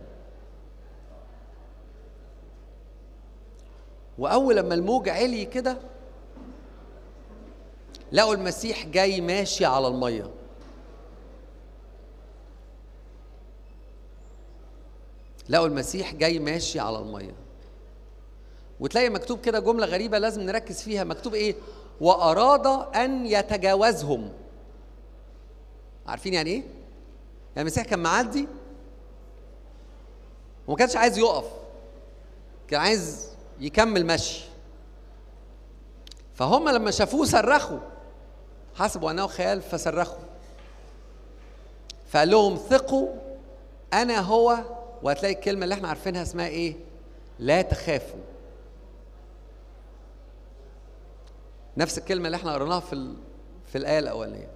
وأول 4.18 4.56
لما 4.56 4.74
الموج 4.74 5.08
علي 5.08 5.44
كده 5.44 5.76
لقوا 8.12 8.34
المسيح 8.34 8.86
جاي 8.86 9.20
ماشي 9.20 9.64
على 9.64 9.86
المية. 9.88 10.30
لقوا 15.48 15.66
المسيح 15.66 16.14
جاي 16.14 16.38
ماشي 16.38 16.80
على 16.80 16.98
المية. 16.98 17.34
وتلاقي 18.80 19.08
مكتوب 19.08 19.40
كده 19.40 19.58
جملة 19.58 19.86
غريبة 19.86 20.18
لازم 20.18 20.42
نركز 20.42 20.82
فيها. 20.82 21.04
مكتوب 21.04 21.34
إيه؟ 21.34 21.54
وأراد 22.00 22.66
أن 22.96 23.26
يتجاوزهم. 23.26 24.32
عارفين 26.06 26.34
يعني 26.34 26.50
إيه؟ 26.50 26.62
يعني 27.56 27.60
المسيح 27.60 27.84
كان 27.84 27.98
معدي 27.98 28.48
وما 30.66 30.76
كانش 30.76 30.96
عايز 30.96 31.18
يقف 31.18 31.44
كان 32.68 32.80
عايز 32.80 33.28
يكمل 33.60 34.06
مشي. 34.06 34.44
فهم 36.34 36.68
لما 36.68 36.90
شافوه 36.90 37.24
صرخوا 37.26 37.78
حسبوا 38.74 39.10
أنه 39.10 39.26
خيال 39.26 39.62
فصرخوا. 39.62 40.24
فقال 42.08 42.30
لهم 42.30 42.56
ثقوا 42.56 43.08
أنا 43.92 44.18
هو 44.18 44.58
وهتلاقي 45.02 45.34
الكلمة 45.34 45.64
اللي 45.64 45.74
إحنا 45.74 45.88
عارفينها 45.88 46.22
اسمها 46.22 46.46
إيه؟ 46.46 46.74
لا 47.38 47.62
تخافوا. 47.62 48.29
نفس 51.76 51.98
الكلمة 51.98 52.26
اللي 52.26 52.36
إحنا 52.36 52.52
قريناها 52.52 52.80
في. 52.80 53.14
في 53.66 53.78
الآية 53.78 53.98
الأولانية 53.98 54.48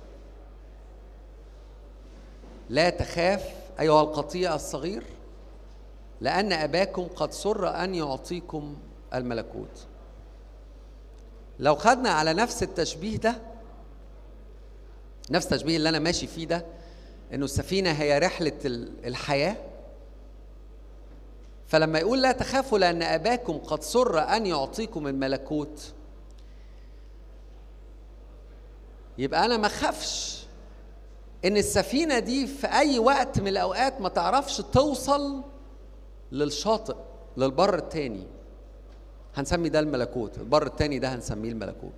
لا 2.71 2.91
تخاف 2.91 3.45
أيها 3.81 4.03
القطيع 4.03 4.55
الصغير 4.55 5.03
لأن 6.21 6.53
أباكم 6.53 7.03
قد 7.17 7.33
سر 7.33 7.69
أن 7.85 7.95
يعطيكم 7.95 8.77
الملكوت 9.15 9.87
لو 11.59 11.75
خدنا 11.75 12.11
على 12.11 12.35
نفس 12.35 12.63
التشبيه 12.63 13.17
ده 13.17 13.37
نفس 15.31 15.47
التشبيه 15.53 15.77
اللي 15.77 15.89
أنا 15.89 15.99
ماشي 15.99 16.27
فيه 16.27 16.47
ده 16.47 16.65
إنه 17.35 17.45
السفينة 17.45 17.91
هي 17.91 18.19
رحلة 18.19 18.53
الحياة 19.05 19.57
فلما 21.67 21.99
يقول 21.99 22.23
لا 22.23 22.33
تخافوا 22.33 22.79
لأن 22.79 23.03
أباكم 23.03 23.59
قد 23.59 23.83
سر 23.83 24.19
أن 24.19 24.47
يعطيكم 24.47 25.07
الملكوت 25.07 25.93
يبقى 29.19 29.45
أنا 29.45 29.57
ما 29.57 29.67
اخافش 29.67 30.45
إن 31.45 31.57
السفينة 31.57 32.19
دي 32.19 32.47
في 32.47 32.67
أي 32.67 32.99
وقت 32.99 33.41
من 33.41 33.49
الأوقات 33.49 34.01
ما 34.01 34.09
تعرفش 34.09 34.57
توصل 34.57 35.43
للشاطئ 36.33 36.97
للبر 37.37 37.75
التاني. 37.75 38.27
هنسمي 39.35 39.69
ده 39.69 39.81
الملكوت 39.81 40.39
البر 40.39 40.67
التاني 40.67 40.99
ده 40.99 41.15
هنسميه 41.15 41.51
الملكوت. 41.51 41.93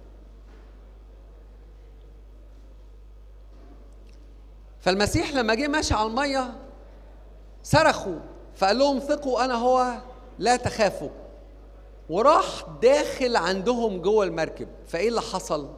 فالمسيح 4.80 5.32
لما 5.34 5.54
جه 5.54 5.68
ماشي 5.68 5.94
على 5.94 6.08
المية 6.08 6.52
صرخوا 7.62 8.18
فقال 8.56 8.78
لهم 8.78 8.98
ثقوا 8.98 9.44
أنا 9.44 9.54
هو 9.54 9.94
لا 10.38 10.56
تخافوا. 10.56 11.08
وراح 12.10 12.66
داخل 12.82 13.36
عندهم 13.36 14.02
جوه 14.02 14.24
المركب 14.24 14.68
فإيه 14.86 15.08
اللي 15.08 15.20
حصل؟ 15.20 15.68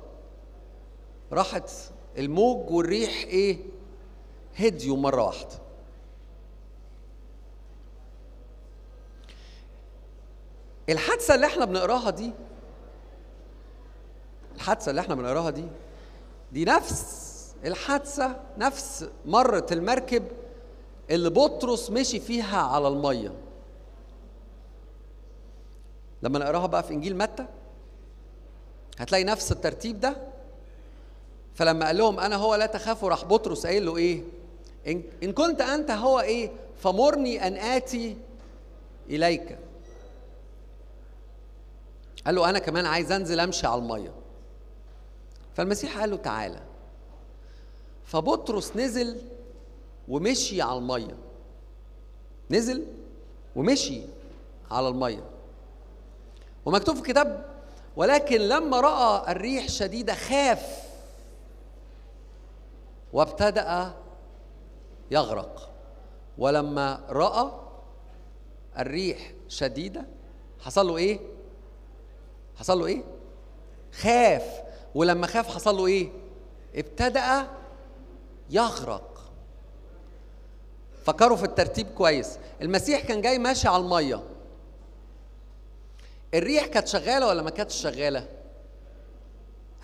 راحت 1.32 1.70
الموج 2.18 2.70
والريح 2.70 3.10
إيه؟ 3.24 3.58
هديوا 4.58 4.96
مرة 4.96 5.22
واحدة. 5.22 5.58
الحادثة 10.88 11.34
اللي 11.34 11.46
إحنا 11.46 11.64
بنقراها 11.64 12.10
دي 12.10 12.32
الحادثة 14.54 14.90
اللي 14.90 15.00
إحنا 15.00 15.14
بنقراها 15.14 15.50
دي 15.50 15.64
دي 16.52 16.64
نفس 16.64 17.28
الحادثة 17.64 18.40
نفس 18.58 19.08
مرة 19.26 19.66
المركب 19.72 20.24
اللي 21.10 21.30
بطرس 21.30 21.90
مشي 21.90 22.20
فيها 22.20 22.58
على 22.62 22.88
المية. 22.88 23.32
لما 26.22 26.38
نقراها 26.38 26.66
بقى 26.66 26.82
في 26.82 26.94
إنجيل 26.94 27.16
متى 27.16 27.46
هتلاقي 28.98 29.24
نفس 29.24 29.52
الترتيب 29.52 30.00
ده 30.00 30.27
فلما 31.58 31.86
قال 31.86 31.96
لهم 31.98 32.20
أنا 32.20 32.36
هو 32.36 32.54
لا 32.54 32.66
تخافوا 32.66 33.08
راح 33.08 33.24
بطرس 33.24 33.66
قايل 33.66 33.86
له 33.86 33.96
إيه؟ 33.96 34.22
ان 35.22 35.32
كنت 35.32 35.60
أنت 35.60 35.90
هو 35.90 36.20
إيه؟ 36.20 36.50
فمرني 36.82 37.46
أن 37.46 37.56
آتي 37.56 38.16
إليك. 39.10 39.58
قال 42.26 42.34
له 42.34 42.50
أنا 42.50 42.58
كمان 42.58 42.86
عايز 42.86 43.12
أنزل 43.12 43.40
أمشي 43.40 43.66
على 43.66 43.80
المية. 43.80 44.12
فالمسيح 45.54 45.98
قال 45.98 46.10
له 46.10 46.16
تعالى. 46.16 46.62
فبطرس 48.04 48.76
نزل 48.76 49.16
ومشي 50.08 50.62
على 50.62 50.78
المية. 50.78 51.16
نزل 52.50 52.84
ومشي 53.56 54.00
على 54.70 54.88
المية. 54.88 55.24
ومكتوب 56.66 56.94
في 56.94 57.00
الكتاب 57.00 57.44
ولكن 57.96 58.40
لما 58.40 58.80
رأى 58.80 59.32
الريح 59.32 59.68
شديدة 59.68 60.14
خاف. 60.14 60.88
وابتدأ 63.12 63.94
يغرق. 65.10 65.70
ولما 66.38 67.00
رأى 67.08 67.50
الريح 68.78 69.32
شديدة 69.48 70.06
حصل 70.60 70.86
له 70.86 70.96
إيه؟ 70.96 71.20
حصل 72.56 72.78
له 72.78 72.86
إيه؟ 72.86 73.02
خاف. 73.92 74.62
ولما 74.94 75.26
خاف 75.26 75.54
حصل 75.54 75.76
له 75.76 75.86
إيه؟ 75.86 76.08
ابتدأ 76.74 77.46
يغرق. 78.50 79.30
فكروا 81.04 81.36
في 81.36 81.44
الترتيب 81.44 81.86
كويس. 81.86 82.38
المسيح 82.62 83.00
كان 83.00 83.20
جاي 83.20 83.38
ماشي 83.38 83.68
على 83.68 83.82
المية. 83.82 84.24
الريح 86.34 86.66
كانت 86.66 86.88
شغالة 86.88 87.26
ولا 87.26 87.42
ما 87.42 87.50
كانتش 87.50 87.74
شغالة؟ 87.74 88.28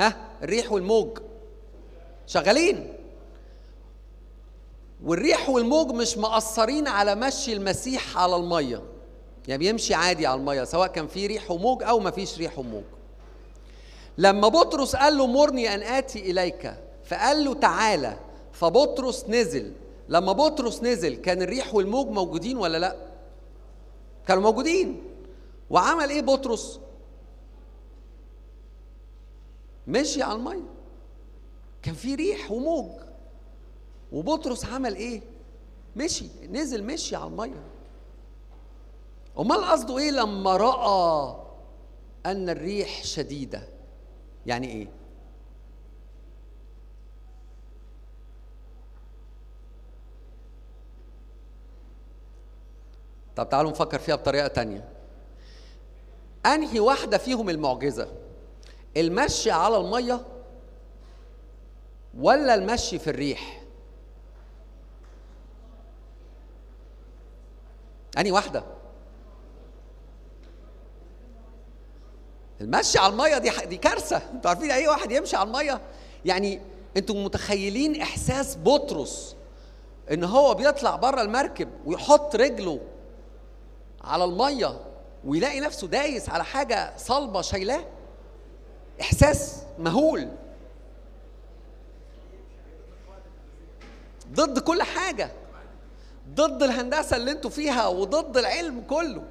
ها؟ 0.00 0.16
الريح 0.42 0.72
والموج 0.72 1.18
شغالين. 2.26 2.93
والريح 5.04 5.50
والموج 5.50 5.90
مش 5.92 6.18
مأثرين 6.18 6.88
على 6.88 7.14
مشي 7.14 7.52
المسيح 7.52 8.18
على 8.18 8.36
المية. 8.36 8.82
يعني 9.48 9.58
بيمشي 9.58 9.94
عادي 9.94 10.26
على 10.26 10.40
المية 10.40 10.64
سواء 10.64 10.88
كان 10.88 11.06
في 11.06 11.26
ريح 11.26 11.50
وموج 11.50 11.82
أو 11.82 11.98
ما 12.00 12.10
فيش 12.10 12.38
ريح 12.38 12.58
وموج. 12.58 12.82
لما 14.18 14.48
بطرس 14.48 14.96
قال 14.96 15.18
له 15.18 15.26
مرني 15.26 15.74
أن 15.74 15.82
آتي 15.82 16.30
إليك 16.30 16.74
فقال 17.04 17.44
له 17.44 17.54
تعالى. 17.54 18.18
فبطرس 18.52 19.24
نزل. 19.28 19.72
لما 20.08 20.32
بطرس 20.32 20.82
نزل 20.82 21.14
كان 21.14 21.42
الريح 21.42 21.74
والموج 21.74 22.08
موجودين 22.08 22.56
ولا 22.56 22.78
لأ؟ 22.78 22.96
كانوا 24.26 24.42
موجودين. 24.42 25.02
وعمل 25.70 26.10
إيه 26.10 26.22
بطرس؟ 26.22 26.80
مشي 29.86 30.22
على 30.22 30.38
المية. 30.38 30.66
كان 31.82 31.94
في 31.94 32.14
ريح 32.14 32.52
وموج. 32.52 33.03
وبطرس 34.14 34.64
عمل 34.64 34.96
إيه؟ 34.96 35.20
مشي 35.96 36.26
نزل 36.50 36.84
مشي 36.84 37.16
على 37.16 37.26
المية. 37.26 37.62
أمال 39.38 39.64
قصده 39.64 39.98
إيه 39.98 40.10
لما 40.10 40.56
رأى 40.56 41.36
أن 42.26 42.48
الريح 42.48 43.04
شديدة؟ 43.04 43.62
يعني 44.46 44.68
إيه؟ 44.68 44.86
طب 53.36 53.48
تعالوا 53.48 53.70
نفكر 53.70 53.98
فيها 53.98 54.14
بطريقة 54.14 54.48
تانية. 54.48 54.88
أنهي 56.46 56.80
واحدة 56.80 57.18
فيهم 57.18 57.50
المعجزة؟ 57.50 58.08
المشي 58.96 59.50
على 59.50 59.76
المية 59.76 60.26
ولا 62.18 62.54
المشي 62.54 62.98
في 62.98 63.10
الريح؟ 63.10 63.63
انهي 68.18 68.32
واحدة. 68.32 68.64
المشي 72.60 72.98
على 72.98 73.12
المية 73.12 73.38
دي 73.38 73.50
دي 73.66 73.76
كارثة. 73.76 74.16
أنتوا 74.32 74.50
عارفين 74.50 74.70
أي 74.70 74.88
واحد 74.88 75.12
يمشي 75.12 75.36
على 75.36 75.46
المية؟ 75.46 75.80
يعني 76.24 76.60
أنتوا 76.96 77.24
متخيلين 77.24 78.00
إحساس 78.00 78.56
بطرس 78.56 79.36
إن 80.12 80.24
هو 80.24 80.54
بيطلع 80.54 80.96
بره 80.96 81.22
المركب 81.22 81.68
ويحط 81.86 82.36
رجله 82.36 82.80
على 84.04 84.24
المية 84.24 84.80
ويلاقي 85.24 85.60
نفسه 85.60 85.86
دايس 85.86 86.28
على 86.28 86.44
حاجة 86.44 86.96
صلبة 86.96 87.42
شايلاه؟ 87.42 87.84
إحساس 89.00 89.62
مهول. 89.78 90.28
ضد 94.32 94.58
كل 94.58 94.82
حاجة. 94.82 95.30
ضد 96.28 96.62
الهندسة 96.62 97.16
اللي 97.16 97.30
أنتوا 97.30 97.50
فيها 97.50 97.86
وضد 97.86 98.36
العلم 98.36 98.80
كله. 98.80 99.22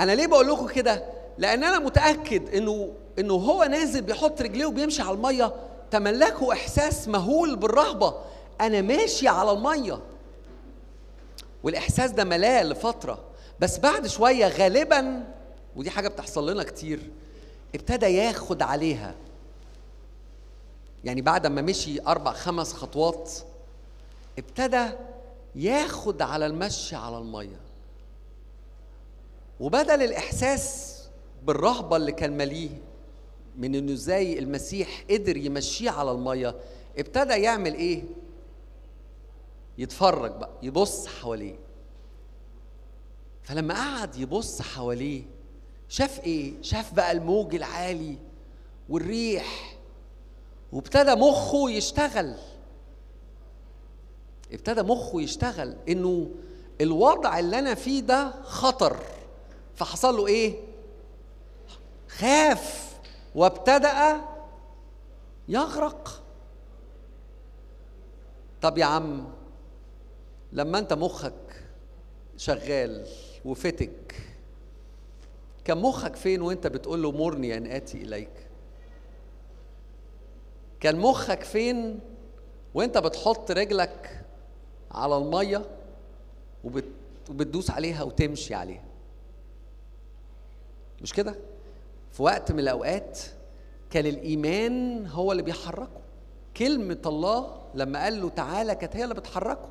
أنا 0.00 0.12
ليه 0.12 0.26
بقول 0.26 0.48
لكم 0.48 0.66
كده؟ 0.68 1.04
لأن 1.38 1.64
أنا 1.64 1.78
متأكد 1.78 2.54
إنه 2.54 2.92
إنه 3.18 3.34
هو 3.34 3.64
نازل 3.64 4.02
بيحط 4.02 4.42
رجليه 4.42 4.66
وبيمشي 4.66 5.02
على 5.02 5.14
المية. 5.16 5.52
تملكه 5.90 6.52
إحساس 6.52 7.08
مهول 7.08 7.56
بالرهبة. 7.56 8.14
أنا 8.60 8.80
ماشي 8.80 9.28
على 9.28 9.50
المية. 9.50 10.00
والإحساس 11.62 12.10
ده 12.10 12.24
ملاه 12.24 12.62
لفترة. 12.62 13.18
بس 13.60 13.78
بعد 13.78 14.06
شوية 14.06 14.48
غالبا 14.48 15.24
ودي 15.76 15.90
حاجة 15.90 16.08
بتحصل 16.08 16.50
لنا 16.50 16.62
كتير 16.62 17.10
ابتدى 17.74 18.06
ياخد 18.06 18.62
عليها. 18.62 19.14
يعني 21.04 21.20
بعد 21.22 21.46
ما 21.46 21.62
مشي 21.62 22.00
أربع 22.06 22.32
خمس 22.32 22.72
خطوات 22.72 23.30
ابتدى 24.38 24.86
ياخد 25.54 26.22
على 26.22 26.46
المشي 26.46 26.96
على 26.96 27.18
المية. 27.18 27.60
وبدل 29.60 30.02
الإحساس 30.02 30.98
بالرهبة 31.44 31.96
اللي 31.96 32.12
كان 32.12 32.36
مليه 32.36 32.70
من 33.58 33.74
إنه 33.74 33.92
إزاي 33.92 34.38
المسيح 34.38 35.04
قدر 35.10 35.36
يمشيه 35.36 35.90
على 35.90 36.10
المية 36.10 36.54
ابتدى 36.98 37.32
يعمل 37.34 37.74
إيه؟ 37.74 38.02
يتفرج 39.78 40.30
بقى 40.30 40.50
يبص 40.62 41.06
حواليه. 41.06 41.56
فلما 43.42 43.74
قعد 43.74 44.16
يبص 44.16 44.62
حواليه 44.62 45.22
شاف 45.88 46.20
إيه؟ 46.24 46.52
شاف 46.62 46.94
بقى 46.94 47.12
الموج 47.12 47.54
العالي 47.54 48.16
والريح 48.88 49.76
وابتدى 50.72 51.14
مخه 51.14 51.70
يشتغل. 51.70 52.34
ابتدى 54.52 54.82
مخه 54.82 55.20
يشتغل 55.20 55.76
إنه 55.88 56.30
الوضع 56.80 57.38
اللي 57.38 57.58
أنا 57.58 57.74
فيه 57.74 58.00
ده 58.00 58.42
خطر. 58.42 58.96
فحصل 59.74 60.16
له 60.16 60.26
إيه؟ 60.26 60.54
خاف. 62.08 62.98
وابتدأ 63.34 64.20
يغرق. 65.48 66.22
طب 68.62 68.78
يا 68.78 68.84
عم 68.84 69.28
لما 70.52 70.78
أنت 70.78 70.92
مخك 70.92 71.64
شغال 72.36 73.06
وفتك 73.44 74.14
كان 75.64 75.78
مخك 75.78 76.16
فين 76.16 76.42
وأنت 76.42 76.66
بتقول 76.66 77.02
له 77.02 77.12
مرني 77.12 77.56
أن 77.56 77.66
آتي 77.66 78.02
إليك؟ 78.02 78.41
كان 80.82 80.96
مخك 80.96 81.42
فين 81.44 82.00
وانت 82.74 82.98
بتحط 82.98 83.50
رجلك 83.50 84.24
على 84.90 85.16
المية 85.16 85.64
وبت... 86.64 86.84
وبتدوس 87.30 87.70
عليها 87.70 88.02
وتمشي 88.02 88.54
عليها. 88.54 88.84
مش 91.02 91.12
كده؟ 91.12 91.34
في 92.12 92.22
وقت 92.22 92.52
من 92.52 92.60
الأوقات 92.60 93.18
كان 93.90 94.06
الإيمان 94.06 95.06
هو 95.06 95.32
اللي 95.32 95.42
بيحركه. 95.42 96.00
كلمة 96.56 96.98
الله 97.06 97.62
لما 97.74 98.02
قال 98.02 98.20
له 98.20 98.28
تعالى 98.28 98.74
كانت 98.74 98.96
هي 98.96 99.04
اللي 99.04 99.14
بتحركه. 99.14 99.68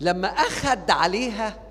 لما 0.00 0.28
أخد 0.28 0.90
عليها 0.90 1.62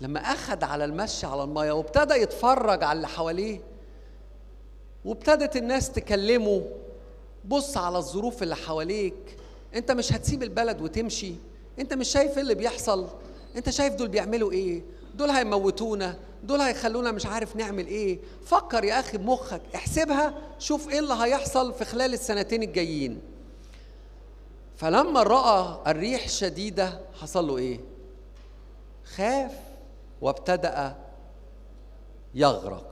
لما 0.00 0.20
أخد 0.20 0.64
على 0.64 0.84
المشي 0.84 1.26
على 1.26 1.42
المية 1.44 1.72
وابتدى 1.72 2.14
يتفرج 2.14 2.84
على 2.84 2.96
اللي 2.96 3.08
حواليه 3.08 3.60
وابتدت 5.04 5.56
الناس 5.56 5.90
تكلمه 5.92 6.62
بص 7.44 7.76
على 7.76 7.98
الظروف 7.98 8.42
اللي 8.42 8.56
حواليك 8.56 9.36
انت 9.74 9.90
مش 9.92 10.12
هتسيب 10.12 10.42
البلد 10.42 10.80
وتمشي 10.80 11.34
انت 11.78 11.94
مش 11.94 12.08
شايف 12.08 12.32
إيه 12.36 12.42
اللي 12.42 12.54
بيحصل 12.54 13.06
انت 13.56 13.70
شايف 13.70 13.94
دول 13.94 14.08
بيعملوا 14.08 14.52
إيه 14.52 14.82
دول 15.14 15.30
هيموتونا 15.30 16.18
دول 16.44 16.60
هيخلونا 16.60 17.12
مش 17.12 17.26
عارف 17.26 17.56
نعمل 17.56 17.86
إيه 17.86 18.18
فكر 18.46 18.84
يا 18.84 19.00
أخي 19.00 19.18
بمخك 19.18 19.60
احسبها 19.74 20.34
شوف 20.58 20.88
إيه 20.88 20.98
اللي 20.98 21.14
هيحصل 21.14 21.74
في 21.74 21.84
خلال 21.84 22.14
السنتين 22.14 22.62
الجايين. 22.62 23.20
فلما 24.76 25.22
رأى 25.22 25.78
الريح 25.86 26.28
شديدة 26.28 27.00
حصل 27.20 27.46
له 27.46 27.58
إيه؟ 27.58 27.80
خاف 29.14 29.52
وابتدأ 30.20 30.96
يغرق. 32.34 32.89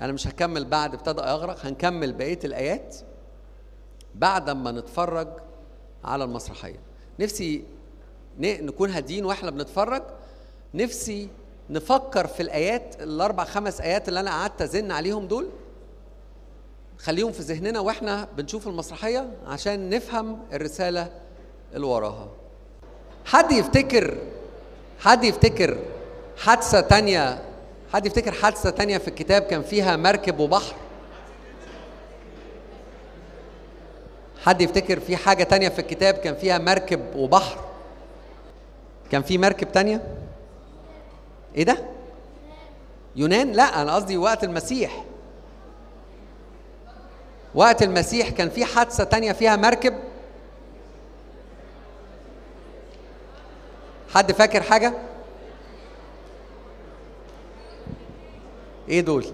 أنا 0.00 0.12
مش 0.12 0.26
هكمل 0.26 0.64
بعد 0.64 0.94
ابتدأ 0.94 1.30
يغرق 1.30 1.66
هنكمل 1.66 2.12
بقية 2.12 2.38
الآيات 2.44 2.96
بعد 4.14 4.50
ما 4.50 4.70
نتفرج 4.72 5.28
على 6.04 6.24
المسرحية. 6.24 6.80
نفسي 7.20 7.64
نكون 8.38 8.90
هاديين 8.90 9.24
وإحنا 9.24 9.50
بنتفرج. 9.50 10.02
نفسي 10.74 11.28
نفكر 11.70 12.26
في 12.26 12.42
الآيات 12.42 13.02
الأربع 13.02 13.44
خمس 13.44 13.80
آيات 13.80 14.08
اللي 14.08 14.20
أنا 14.20 14.30
قعدت 14.30 14.62
أزن 14.62 14.90
عليهم 14.90 15.26
دول. 15.26 15.48
خليهم 16.98 17.32
في 17.32 17.42
ذهننا 17.42 17.80
وإحنا 17.80 18.28
بنشوف 18.36 18.68
المسرحية 18.68 19.30
عشان 19.46 19.90
نفهم 19.90 20.38
الرسالة 20.52 21.10
اللي 21.74 21.86
وراها. 21.86 22.28
حد 23.24 23.52
يفتكر 23.52 24.18
حد 25.00 25.24
يفتكر 25.24 25.78
حادثة 26.36 26.80
تانية 26.80 27.42
حد 27.92 28.06
يفتكر 28.06 28.32
حادثة 28.32 28.70
تانية 28.70 28.98
في 28.98 29.08
الكتاب 29.08 29.42
كان 29.42 29.62
فيها 29.62 29.96
مركب 29.96 30.38
وبحر؟ 30.40 30.74
حد 34.44 34.60
يفتكر 34.60 35.00
في 35.00 35.16
حاجة 35.16 35.44
تانية 35.44 35.68
في 35.68 35.78
الكتاب 35.78 36.14
كان 36.14 36.34
فيها 36.34 36.58
مركب 36.58 37.16
وبحر؟ 37.16 37.60
كان 39.12 39.22
في 39.22 39.38
مركب 39.38 39.72
تانية؟ 39.72 40.02
إيه 41.56 41.64
ده؟ 41.64 41.78
يونان؟ 43.16 43.52
لا 43.52 43.82
أنا 43.82 43.94
قصدي 43.94 44.16
وقت 44.16 44.44
المسيح. 44.44 45.04
وقت 47.54 47.82
المسيح 47.82 48.28
كان 48.30 48.50
في 48.50 48.64
حادثة 48.64 49.04
تانية 49.04 49.32
فيها 49.32 49.56
مركب؟ 49.56 49.94
حد 54.14 54.32
فاكر 54.32 54.62
حاجة؟ 54.62 54.92
إيه 58.90 59.00
دول؟ 59.00 59.26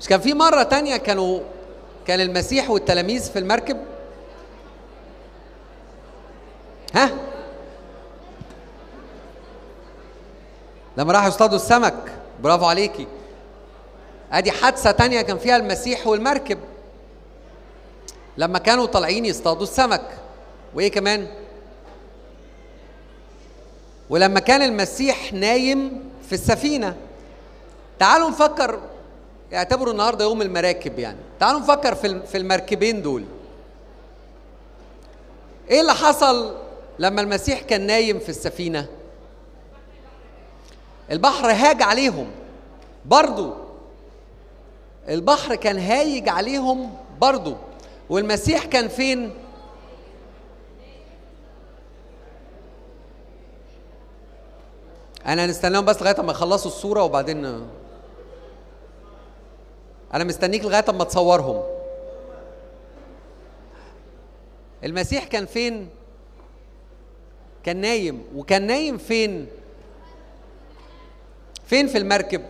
مش 0.00 0.08
كان 0.08 0.20
في 0.20 0.34
مرة 0.34 0.62
تانية 0.62 0.96
كانوا 0.96 1.40
كان 2.06 2.20
المسيح 2.20 2.70
والتلاميذ 2.70 3.32
في 3.32 3.38
المركب؟ 3.38 3.76
ها؟ 6.94 7.10
لما 10.96 11.12
راحوا 11.12 11.28
يصطادوا 11.28 11.56
السمك 11.56 12.12
برافو 12.42 12.64
عليكي 12.64 13.06
أدي 14.32 14.50
حادثة 14.50 14.90
تانية 14.90 15.22
كان 15.22 15.38
فيها 15.38 15.56
المسيح 15.56 16.06
والمركب 16.06 16.58
لما 18.38 18.58
كانوا 18.58 18.86
طالعين 18.86 19.24
يصطادوا 19.24 19.62
السمك 19.62 20.18
وإيه 20.74 20.90
كمان 20.90 21.26
ولما 24.10 24.40
كان 24.40 24.62
المسيح 24.62 25.32
نايم 25.32 26.10
في 26.26 26.32
السفينة 26.32 26.96
تعالوا 27.98 28.30
نفكر 28.30 28.80
اعتبروا 29.54 29.92
النهارده 29.92 30.24
يوم 30.24 30.42
المراكب 30.42 30.98
يعني. 30.98 31.18
تعالوا 31.40 31.60
نفكر 31.60 31.94
في 31.94 32.26
في 32.26 32.38
المركبين 32.38 33.02
دول. 33.02 33.24
إيه 35.70 35.80
اللي 35.80 35.92
حصل 35.94 36.56
لما 36.98 37.20
المسيح 37.20 37.60
كان 37.60 37.86
نايم 37.86 38.18
في 38.18 38.28
السفينة؟ 38.28 38.86
البحر 41.10 41.50
هاج 41.50 41.82
عليهم 41.82 42.30
برضو. 43.06 43.52
البحر 45.08 45.54
كان 45.54 45.78
هايج 45.78 46.28
عليهم 46.28 46.94
برضو. 47.20 47.54
والمسيح 48.10 48.64
كان 48.64 48.88
فين؟ 48.88 49.34
أنا 55.26 55.44
هنستناهم 55.44 55.84
بس 55.84 56.02
لغاية 56.02 56.22
ما 56.22 56.32
يخلصوا 56.32 56.70
الصورة 56.70 57.02
وبعدين 57.02 57.66
أنا 60.14 60.24
مستنيك 60.24 60.64
لغاية 60.64 60.84
ما 60.88 61.04
تصورهم. 61.04 61.62
المسيح 64.84 65.24
كان 65.24 65.46
فين؟ 65.46 65.88
كان 67.64 67.76
نايم. 67.76 68.24
وكان 68.36 68.66
نايم 68.66 68.98
فين؟ 68.98 69.46
فين 71.66 71.86
في 71.86 71.98
المركب؟ 71.98 72.42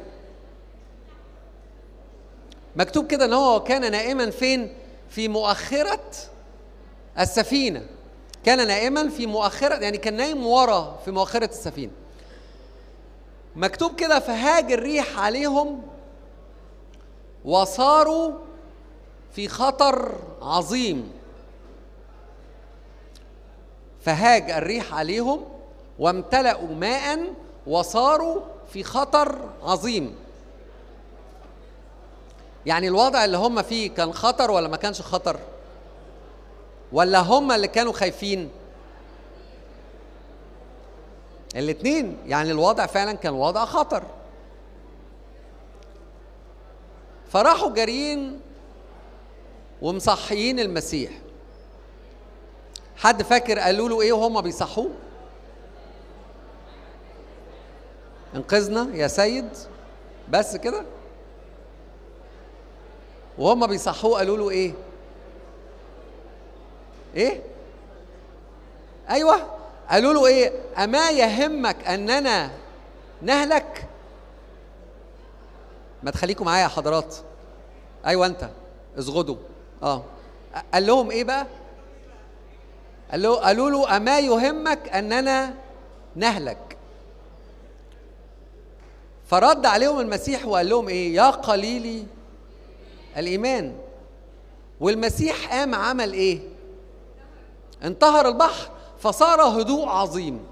مكتوب 2.77 3.07
كده 3.07 3.25
إن 3.25 3.33
هو 3.33 3.63
كان 3.63 3.91
نائما 3.93 4.31
فين؟ 4.31 4.75
في 5.09 5.29
مؤخرة 5.29 6.11
السفينة. 7.19 7.87
كان 8.45 8.67
نائما 8.67 9.09
في 9.09 9.27
مؤخرة 9.27 9.75
يعني 9.75 9.99
كان 9.99 10.15
نايم 10.15 10.47
ورا 10.47 11.01
في 11.05 11.11
مؤخرة 11.11 11.51
السفينة. 11.51 11.93
مكتوب 13.57 13.95
كده 13.95 14.19
فهاج 14.19 14.73
الريح 14.73 15.19
عليهم 15.19 15.94
وصاروا 17.45 18.33
في 19.33 19.49
خطر 19.49 20.13
عظيم. 20.43 21.13
فهاج 24.01 24.51
الريح 24.51 24.95
عليهم 24.95 25.45
وامتلأوا 25.99 26.69
ماء 26.69 27.35
وصاروا 27.67 28.41
في 28.73 28.85
خطر 28.85 29.39
عظيم. 29.63 30.17
يعني 32.67 32.89
الوضع 32.89 33.25
اللي 33.25 33.37
هم 33.37 33.63
فيه 33.63 33.91
كان 33.91 34.13
خطر 34.13 34.51
ولا 34.51 34.69
ما 34.69 34.77
كانش 34.77 35.03
خطر؟ 35.03 35.37
ولا 36.93 37.21
هم 37.21 37.53
اللي 37.53 37.69
كانوا 37.69 37.93
خايفين؟ 37.93 38.51
الاثنين 41.57 42.17
يعني 42.27 42.51
الوضع 42.51 42.87
فعلا 42.87 43.13
كان 43.13 43.33
وضع 43.35 43.65
خطر. 43.65 44.03
فراحوا 47.35 47.75
جاريين 47.75 48.41
ومصحيين 49.83 50.61
المسيح. 50.61 51.11
حد 52.97 53.23
فاكر 53.23 53.59
قالوا 53.59 53.89
له 53.89 54.01
إيه 54.01 54.13
وهم 54.13 54.41
بيصحوه؟ 54.41 54.91
انقذنا 58.35 58.89
يا 58.97 59.07
سيد. 59.09 59.49
بس 60.31 60.57
كده. 60.57 60.85
وهم 63.39 63.67
بيصحوه 63.67 64.19
قالوا 64.19 64.37
له 64.37 64.51
إيه؟ 64.51 64.75
إيه؟ 67.17 67.43
أيوه. 69.11 69.41
قالوا 69.91 70.13
له 70.13 70.27
إيه؟ 70.27 70.53
أما 70.79 71.11
يهمك 71.11 71.89
أننا 71.89 72.51
نهلك؟ 73.23 73.89
ما 76.05 76.11
تخليكم 76.11 76.45
معايا 76.45 76.63
يا 76.63 76.69
حضرات. 76.69 77.17
أيوه 78.07 78.27
أنت 78.27 78.51
اصغدوا 78.99 79.37
آه. 79.83 80.03
قال 80.75 80.87
لهم 80.87 81.11
إيه 81.11 81.25
بقى؟ 81.25 81.47
قال 83.11 83.23
له 83.23 83.35
قالوا 83.37 83.71
له 83.71 83.97
أما 83.97 84.19
يهمك 84.21 84.89
أننا 84.89 85.55
نهلك. 86.17 86.77
فرد 89.27 89.67
عليهم 89.67 90.01
المسيح 90.01 90.47
وقال 90.47 90.69
لهم 90.69 90.89
إيه؟ 90.89 91.15
يا 91.15 91.31
قليلي 91.31 92.07
الإيمان. 93.17 93.77
والمسيح 94.81 95.53
قام 95.53 95.75
عمل 95.75 96.13
إيه؟ 96.13 96.41
انتهر 97.85 98.29
البحر 98.29 98.71
فصار 98.99 99.43
هدوء 99.43 99.89
عظيم. 99.89 100.47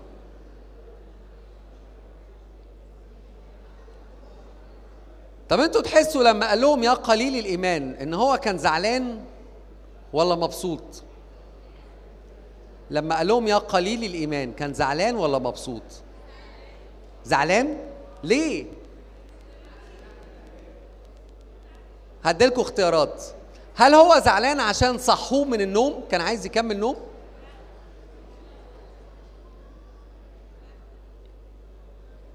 طب 5.53 5.61
أنتوا 5.61 5.81
تحسوا 5.81 6.23
لما 6.23 6.49
قال 6.49 6.61
لهم 6.61 6.83
يا 6.83 6.91
قليل 6.91 7.39
الإيمان 7.39 7.95
إن 7.95 8.15
هو 8.15 8.37
كان 8.37 8.59
زعلان 8.59 9.25
ولا 10.13 10.35
مبسوط؟ 10.35 11.03
لما 12.91 13.17
قال 13.17 13.27
لهم 13.27 13.49
يا 13.49 13.59
قليل 13.59 14.05
الإيمان 14.05 14.53
كان 14.53 14.75
زعلان 14.75 15.17
ولا 15.17 15.39
مبسوط؟ 15.39 15.83
زعلان؟ 17.25 17.79
ليه؟ 18.25 18.67
هديلكوا 22.25 22.63
اختيارات. 22.63 23.25
هل 23.75 23.95
هو 23.95 24.19
زعلان 24.25 24.61
عشان 24.61 24.99
صحوه 24.99 25.45
من 25.45 25.61
النوم؟ 25.61 26.05
كان 26.11 26.21
عايز 26.21 26.47
يكمل 26.47 26.77
نوم؟ 26.77 26.97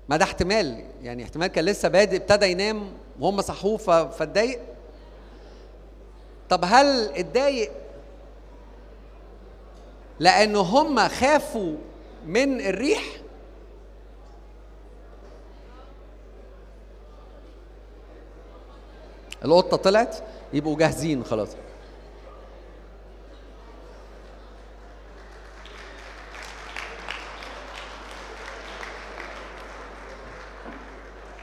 ما 0.09 0.17
ده 0.17 0.25
احتمال 0.25 0.85
يعني 1.01 1.23
احتمال 1.23 1.47
كان 1.47 1.65
لسه 1.65 1.89
بادئ 1.89 2.17
ابتدى 2.17 2.51
ينام. 2.51 3.06
وهم 3.19 3.41
صحوه 3.41 3.77
فاتضايق. 4.07 4.59
طب 6.49 6.59
هل 6.63 7.09
اتضايق 7.15 7.71
لأن 10.19 10.55
هم 10.55 11.07
خافوا 11.07 11.75
من 12.25 12.61
الريح؟ 12.61 13.03
القطة 19.45 19.77
طلعت 19.77 20.17
يبقوا 20.53 20.77
جاهزين 20.77 21.23
خلاص. 21.23 21.49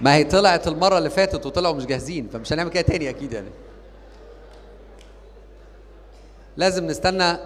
ما 0.05 0.15
هي 0.15 0.25
طلعت 0.25 0.69
المرة 0.69 0.99
اللي 0.99 1.11
فاتت 1.11 1.47
وطلعوا 1.47 1.75
مش 1.75 1.87
جاهزين 1.87 2.29
فمش 2.29 2.53
هنعمل 2.53 2.71
كده 2.71 2.83
تاني 2.83 3.11
أكيد 3.11 3.33
يعني. 3.33 3.51
لازم 6.57 6.87
نستنى 6.87 7.37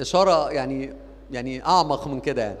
إشارة 0.00 0.50
يعني 0.50 0.92
يعني 1.30 1.66
أعمق 1.66 2.06
من 2.06 2.20
كده 2.20 2.42
يعني. 2.42 2.58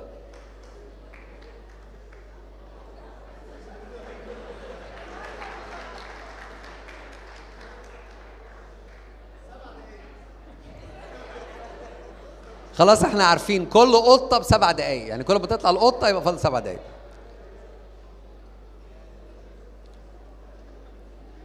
خلاص 12.74 13.02
إحنا 13.04 13.24
عارفين 13.24 13.66
كل 13.66 13.96
قطة 13.96 14.38
بسبع 14.38 14.72
دقايق 14.72 15.08
يعني 15.08 15.24
كل 15.24 15.34
ما 15.34 15.46
تطلع 15.46 15.70
القطة 15.70 16.08
يبقى 16.08 16.22
فاضل 16.22 16.38
سبع 16.38 16.58
دقايق. 16.58 16.80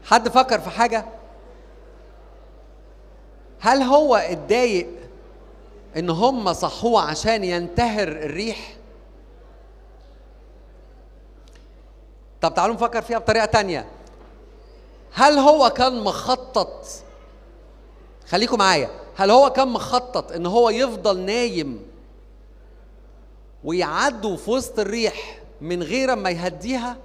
حد 0.07 0.29
فكر 0.29 0.59
في 0.59 0.69
حاجة؟ 0.69 1.05
هل 3.59 3.81
هو 3.81 4.15
اتضايق 4.15 4.87
إن 5.97 6.09
هم 6.09 6.53
صحوه 6.53 7.01
عشان 7.01 7.43
ينتهر 7.43 8.07
الريح؟ 8.07 8.73
طب 12.41 12.53
تعالوا 12.53 12.75
نفكر 12.75 13.01
فيها 13.01 13.17
بطريقة 13.17 13.45
تانية. 13.45 13.85
هل 15.13 15.37
هو 15.37 15.69
كان 15.69 15.99
مخطط؟ 16.03 16.85
خليكم 18.27 18.57
معايا. 18.57 18.89
هل 19.15 19.31
هو 19.31 19.49
كان 19.49 19.67
مخطط 19.67 20.31
إن 20.31 20.45
هو 20.45 20.69
يفضل 20.69 21.19
نايم 21.19 21.87
ويعدوا 23.63 24.37
في 24.37 24.51
وسط 24.51 24.79
الريح 24.79 25.39
من 25.61 25.83
غير 25.83 26.15
ما 26.15 26.29
يهديها؟ 26.29 26.97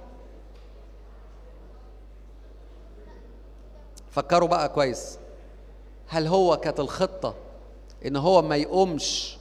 فكروا 4.15 4.47
بقى 4.47 4.69
كويس. 4.69 5.17
هل 6.07 6.27
هو 6.27 6.57
كانت 6.57 6.79
الخطة 6.79 7.35
إن 8.05 8.15
هو 8.15 8.41
ما 8.41 8.55
يقومش 8.55 9.37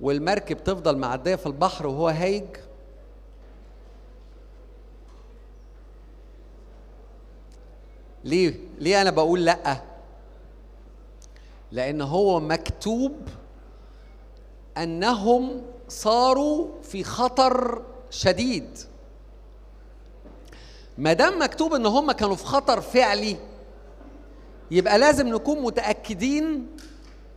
والمركب 0.00 0.64
تفضل 0.64 0.96
معدية 0.96 1.34
في 1.34 1.46
البحر 1.46 1.86
وهو 1.86 2.08
هايج؟ 2.08 2.44
ليه؟ 8.24 8.54
ليه 8.78 9.02
أنا 9.02 9.10
بقول 9.10 9.44
لأ؟ 9.44 9.76
لأن 11.72 12.00
هو 12.00 12.40
مكتوب 12.40 13.12
أنهم 14.78 15.62
صاروا 15.88 16.68
في 16.82 17.04
خطر 17.04 17.82
شديد. 18.10 18.78
ما 20.98 21.12
دام 21.12 21.42
مكتوب 21.42 21.74
إن 21.74 21.86
هم 21.86 22.12
كانوا 22.12 22.36
في 22.36 22.44
خطر 22.44 22.80
فعلي 22.80 23.36
يبقى 24.70 24.98
لازم 24.98 25.28
نكون 25.28 25.60
متأكدين 25.62 26.66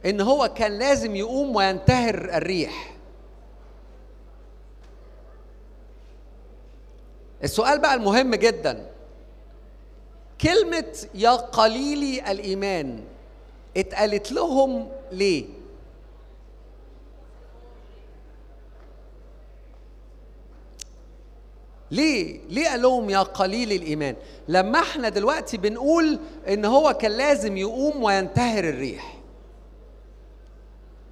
إن 0.05 0.21
هو 0.21 0.47
كان 0.55 0.71
لازم 0.79 1.15
يقوم 1.15 1.55
وينتهر 1.55 2.15
الريح. 2.15 2.95
السؤال 7.43 7.79
بقى 7.79 7.93
المهم 7.93 8.35
جدا. 8.35 8.87
كلمة 10.41 11.07
يا 11.15 11.31
قليلي 11.31 12.31
الإيمان 12.31 13.03
اتقالت 13.77 14.31
لهم 14.31 14.89
ليه؟ 15.11 15.45
ليه؟ 21.95 22.39
ليه 22.49 22.67
قال 22.69 22.81
لهم 22.81 23.09
يا 23.09 23.19
قليل 23.19 23.71
الإيمان؟ 23.71 24.15
لما 24.47 24.79
إحنا 24.79 25.09
دلوقتي 25.09 25.57
بنقول 25.57 26.19
إن 26.47 26.65
هو 26.65 26.93
كان 26.93 27.11
لازم 27.11 27.57
يقوم 27.57 28.03
وينتهر 28.03 28.63
الريح. 28.69 29.17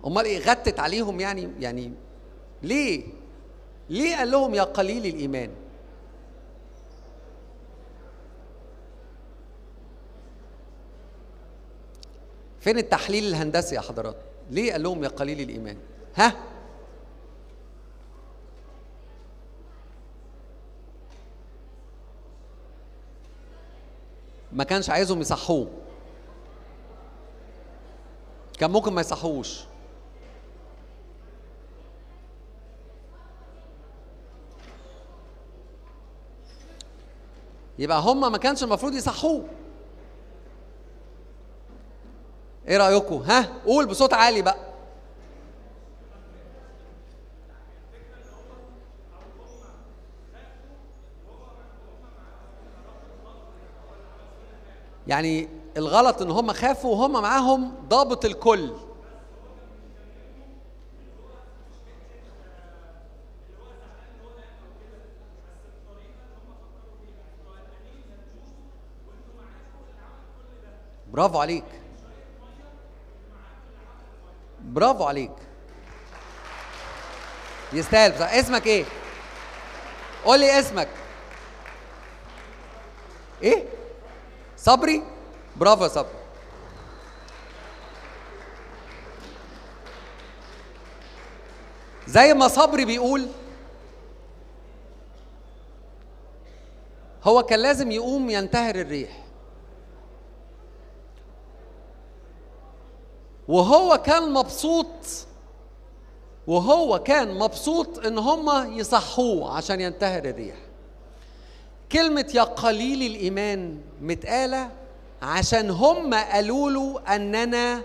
أمال 0.07 0.25
إيه 0.25 0.39
غتت 0.39 0.79
عليهم 0.79 1.19
يعني؟ 1.19 1.49
يعني 1.59 1.91
ليه؟ 2.63 3.03
ليه 3.89 4.15
قال 4.15 4.31
لهم 4.31 4.55
يا 4.55 4.63
قليل 4.63 5.05
الإيمان؟ 5.05 5.49
فين 12.59 12.77
التحليل 12.77 13.23
الهندسي 13.27 13.75
يا 13.75 13.81
حضرات؟ 13.81 14.15
ليه 14.51 14.71
قال 14.71 14.83
لهم 14.83 15.03
يا 15.03 15.09
قليل 15.09 15.41
الإيمان؟ 15.41 15.77
ها؟ 16.15 16.33
ما 24.53 24.63
كانش 24.63 24.89
عايزهم 24.89 25.21
يصحوه. 25.21 25.67
كان 28.59 28.71
ممكن 28.71 28.93
ما 28.93 29.01
يصحوش. 29.01 29.63
يبقى 37.79 38.01
هم 38.01 38.31
ما 38.31 38.37
كانش 38.37 38.63
المفروض 38.63 38.93
يصحوه. 38.93 39.45
إيه 42.67 42.77
رأيكم؟ 42.77 43.15
ها؟ 43.15 43.49
قول 43.65 43.85
بصوت 43.85 44.13
عالي 44.13 44.41
بقى. 44.41 44.72
يعني 55.07 55.49
الغلط 55.77 56.21
إن 56.21 56.31
هم 56.31 56.53
خافوا 56.53 56.91
وهم 56.91 57.21
معاهم 57.21 57.75
ضابط 57.89 58.25
الكل. 58.25 58.73
برافو 71.11 71.39
عليك. 71.39 71.63
برافو 74.61 75.03
عليك. 75.03 75.31
يستاهل. 77.73 78.11
اسمك 78.23 78.67
إيه؟ 78.67 78.85
قول 80.25 80.39
لي 80.39 80.59
اسمك. 80.59 80.89
إيه؟ 83.43 83.82
صبري 84.63 85.03
برافو 85.55 85.83
يا 85.83 85.89
صبري 85.89 86.09
زي 92.07 92.33
ما 92.33 92.47
صبري 92.47 92.85
بيقول 92.85 93.27
هو 97.23 97.43
كان 97.43 97.59
لازم 97.59 97.91
يقوم 97.91 98.29
ينتهر 98.29 98.75
الريح. 98.75 99.23
وهو 103.47 103.97
كان 103.97 104.33
مبسوط 104.33 104.87
وهو 106.47 106.99
كان 106.99 107.39
مبسوط 107.39 108.05
إن 108.05 108.17
هم 108.17 108.77
يصحوه 108.79 109.57
عشان 109.57 109.81
ينتهر 109.81 110.25
الريح. 110.25 110.55
كلمة 111.93 112.31
يا 112.35 112.43
قليل 112.43 113.11
الإيمان 113.11 113.81
متقالة 114.01 114.71
عشان 115.21 115.69
هم 115.69 116.13
قالوا 116.13 116.71
له 116.71 117.15
أننا 117.15 117.81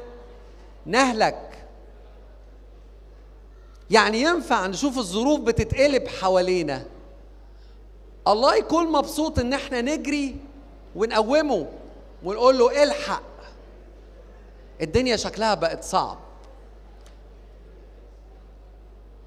نهلك. 0.86 1.66
يعني 3.90 4.22
ينفع 4.22 4.66
نشوف 4.66 4.98
الظروف 4.98 5.40
بتتقلب 5.40 6.08
حوالينا. 6.08 6.86
الله 8.28 8.56
يكون 8.56 8.92
مبسوط 8.92 9.38
إن 9.38 9.52
إحنا 9.52 9.80
نجري 9.80 10.36
ونقومه 10.96 11.66
ونقول 12.24 12.58
له 12.58 12.82
الحق. 12.82 13.22
الدنيا 14.80 15.16
شكلها 15.16 15.54
بقت 15.54 15.84
صعب. 15.84 16.18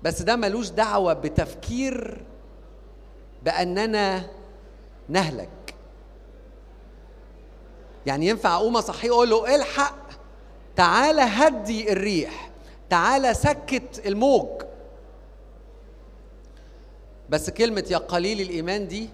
بس 0.04 0.22
ده 0.22 0.36
ملوش 0.36 0.70
دعوة 0.70 1.14
بتفكير 1.14 2.24
بأننا 3.44 4.41
نهلك. 5.10 5.76
يعني 8.06 8.28
ينفع 8.28 8.56
أقوم 8.56 8.78
أصحيه 8.78 9.10
أقول 9.10 9.30
له 9.30 9.56
الحق 9.56 9.98
تعالى 10.76 11.22
هدي 11.22 11.92
الريح 11.92 12.50
تعالى 12.90 13.34
سكت 13.34 14.02
الموج. 14.06 14.62
بس 17.30 17.50
كلمة 17.50 17.86
يا 17.92 17.98
قليل 17.98 18.42
الإيمان 18.42 18.88
دي 18.88 19.10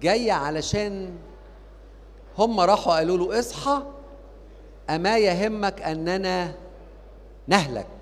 جاية 0.00 0.32
علشان 0.32 1.16
هم 2.38 2.60
راحوا 2.60 2.92
قالوا 2.94 3.18
له 3.18 3.38
اصحى 3.38 3.82
أما 4.90 5.18
يهمك 5.18 5.82
أننا 5.82 6.54
نهلك. 7.48 8.01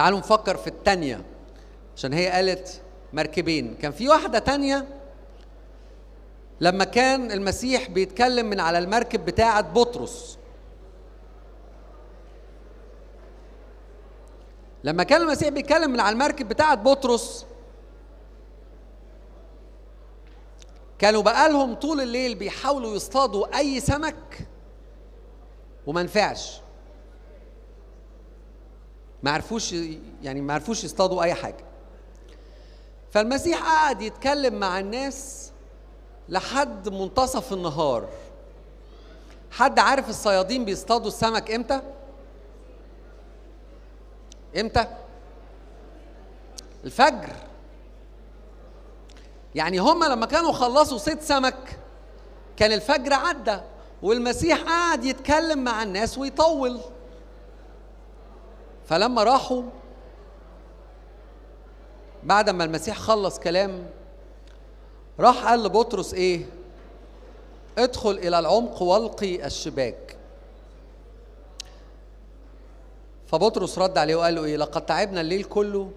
تعالوا 0.00 0.18
نفكر 0.18 0.56
في 0.56 0.66
التانية 0.66 1.24
عشان 1.96 2.12
هي 2.12 2.28
قالت 2.28 2.82
مركبين. 3.12 3.74
كان 3.74 3.92
في 3.92 4.08
واحدة 4.08 4.38
تانية 4.38 4.86
لما 6.60 6.84
كان 6.84 7.32
المسيح 7.32 7.90
بيتكلم 7.90 8.46
من 8.50 8.60
على 8.60 8.78
المركب 8.78 9.24
بتاعة 9.24 9.60
بطرس. 9.60 10.38
لما 14.84 15.02
كان 15.02 15.22
المسيح 15.22 15.48
بيتكلم 15.48 15.90
من 15.90 16.00
على 16.00 16.12
المركب 16.12 16.48
بتاعة 16.48 16.74
بطرس 16.74 17.46
كانوا 20.98 21.22
بقالهم 21.22 21.74
طول 21.74 22.00
الليل 22.00 22.34
بيحاولوا 22.34 22.96
يصطادوا 22.96 23.58
أي 23.58 23.80
سمك 23.80 24.48
وما 25.86 26.02
نفعش. 26.02 26.60
ما 29.22 29.30
عرفوش 29.30 29.74
يعني 30.22 30.40
ما 30.40 30.54
عرفوش 30.54 30.84
يصطادوا 30.84 31.22
أي 31.22 31.34
حاجة. 31.34 31.64
فالمسيح 33.10 33.62
قعد 33.62 34.02
يتكلم 34.02 34.54
مع 34.54 34.80
الناس 34.80 35.50
لحد 36.28 36.88
منتصف 36.88 37.52
النهار. 37.52 38.08
حد 39.50 39.78
عارف 39.78 40.08
الصيادين 40.08 40.64
بيصطادوا 40.64 41.08
السمك 41.08 41.50
إمتى؟ 41.50 41.80
إمتى؟ 44.60 44.86
الفجر. 46.84 47.32
يعني 49.54 49.78
هما 49.78 50.06
لما 50.06 50.26
كانوا 50.26 50.52
خلصوا 50.52 50.98
صيد 50.98 51.20
سمك 51.20 51.78
كان 52.56 52.72
الفجر 52.72 53.12
عدى 53.12 53.58
والمسيح 54.02 54.62
قعد 54.62 55.04
يتكلم 55.04 55.64
مع 55.64 55.82
الناس 55.82 56.18
ويطول. 56.18 56.80
فلما 58.90 59.22
راحوا 59.22 59.62
بعد 62.22 62.50
ما 62.50 62.64
المسيح 62.64 62.98
خلص 62.98 63.38
كلام 63.38 63.86
راح 65.20 65.44
قال 65.44 65.62
لبطرس 65.64 66.14
إيه؟ 66.14 66.46
ادخل 67.78 68.10
إلى 68.10 68.38
العمق 68.38 68.82
والقي 68.82 69.46
الشباك. 69.46 70.16
فبطرس 73.26 73.78
رد 73.78 73.98
عليه 73.98 74.14
وقال 74.14 74.34
له 74.34 74.44
إيه؟ 74.44 74.56
لقد 74.56 74.86
تعبنا 74.86 75.20
الليل 75.20 75.44
كله 75.44 75.90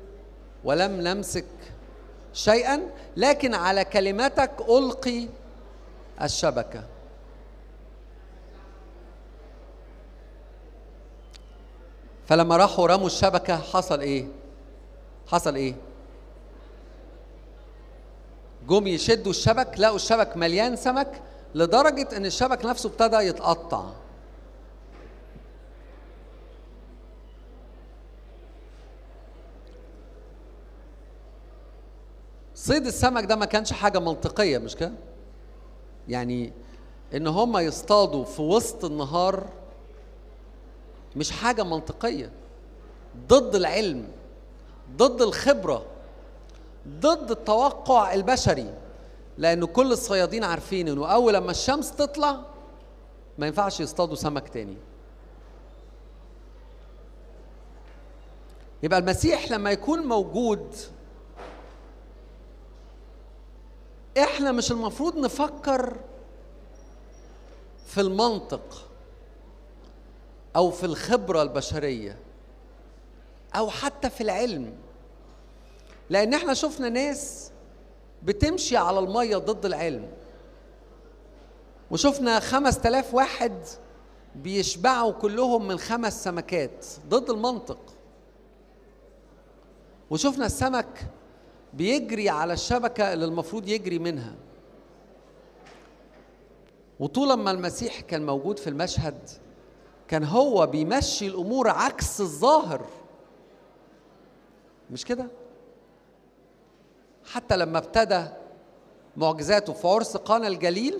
ولم 0.63 1.01
نمسك 1.01 1.45
شيئا 2.33 2.81
لكن 3.17 3.53
على 3.53 3.85
كلمتك 3.85 4.51
ألقي 4.69 5.27
الشبكة. 6.21 6.83
فلما 12.27 12.57
راحوا 12.57 12.87
رموا 12.87 13.07
الشبكة 13.07 13.57
حصل 13.57 13.99
إيه؟ 13.99 14.27
حصل 15.27 15.55
إيه؟ 15.55 15.75
جم 18.67 18.87
يشدوا 18.87 19.31
الشبك 19.31 19.79
لقوا 19.79 19.95
الشبك 19.95 20.37
مليان 20.37 20.75
سمك 20.75 21.21
لدرجة 21.55 22.17
إن 22.17 22.25
الشبك 22.25 22.65
نفسه 22.65 22.89
ابتدى 22.89 23.15
يتقطع. 23.17 23.83
صيد 32.55 32.85
السمك 32.85 33.23
ده 33.25 33.35
ما 33.35 33.45
كانش 33.45 33.73
حاجة 33.73 33.99
منطقية 33.99 34.57
مش 34.57 34.75
كده؟ 34.75 34.91
يعني 36.07 36.53
إن 37.15 37.27
هم 37.27 37.57
يصطادوا 37.57 38.23
في 38.25 38.41
وسط 38.41 38.85
النهار 38.85 39.47
مش 41.15 41.31
حاجة 41.31 41.63
منطقية. 41.63 42.31
ضد 43.27 43.55
العلم 43.55 44.07
ضد 44.97 45.21
الخبرة 45.21 45.85
ضد 46.87 47.31
التوقع 47.31 48.13
البشري. 48.13 48.73
لأنه 49.37 49.67
كل 49.67 49.91
الصيادين 49.91 50.43
عارفين 50.43 50.87
إنه 50.87 51.07
أول 51.13 51.33
لما 51.33 51.51
الشمس 51.51 51.91
تطلع 51.91 52.39
ما 53.37 53.47
ينفعش 53.47 53.79
يصطادوا 53.79 54.15
سمك 54.15 54.49
تاني. 54.49 54.77
يبقى 58.83 58.99
المسيح 58.99 59.51
لما 59.51 59.71
يكون 59.71 59.99
موجود 60.07 60.75
إحنا 64.17 64.51
مش 64.51 64.71
المفروض 64.71 65.17
نفكر 65.17 65.95
في 67.85 68.01
المنطق. 68.01 68.85
أو 70.55 70.71
في 70.71 70.83
الخبرة 70.85 71.41
البشرية 71.41 72.17
أو 73.55 73.69
حتى 73.69 74.09
في 74.09 74.21
العلم. 74.21 74.73
لأن 76.09 76.33
إحنا 76.33 76.53
شفنا 76.53 76.89
ناس 76.89 77.51
بتمشي 78.23 78.77
على 78.77 78.99
المية 78.99 79.37
ضد 79.37 79.65
العلم. 79.65 80.07
وشفنا 81.91 82.39
خمس 82.39 82.79
تلاف 82.79 83.13
واحد 83.13 83.53
بيشبعوا 84.35 85.11
كلهم 85.11 85.67
من 85.67 85.77
خمس 85.77 86.23
سمكات 86.23 86.85
ضد 87.09 87.29
المنطق. 87.29 87.79
وشفنا 90.09 90.45
السمك 90.45 91.05
بيجري 91.73 92.29
على 92.29 92.53
الشبكة 92.53 93.13
اللي 93.13 93.25
المفروض 93.25 93.67
يجري 93.67 93.99
منها. 93.99 94.35
وطول 96.99 97.33
ما 97.33 97.51
المسيح 97.51 97.99
كان 97.99 98.25
موجود 98.25 98.59
في 98.59 98.69
المشهد 98.69 99.29
كان 100.07 100.23
هو 100.23 100.67
بيمشي 100.67 101.27
الأمور 101.27 101.69
عكس 101.69 102.21
الظاهر. 102.21 102.81
مش 104.91 105.05
كده؟ 105.05 105.25
حتى 107.31 107.57
لما 107.57 107.77
ابتدى 107.77 108.25
معجزاته 109.17 109.73
في 109.73 109.87
عرس 109.87 110.17
قانا 110.17 110.47
الجليل 110.47 110.99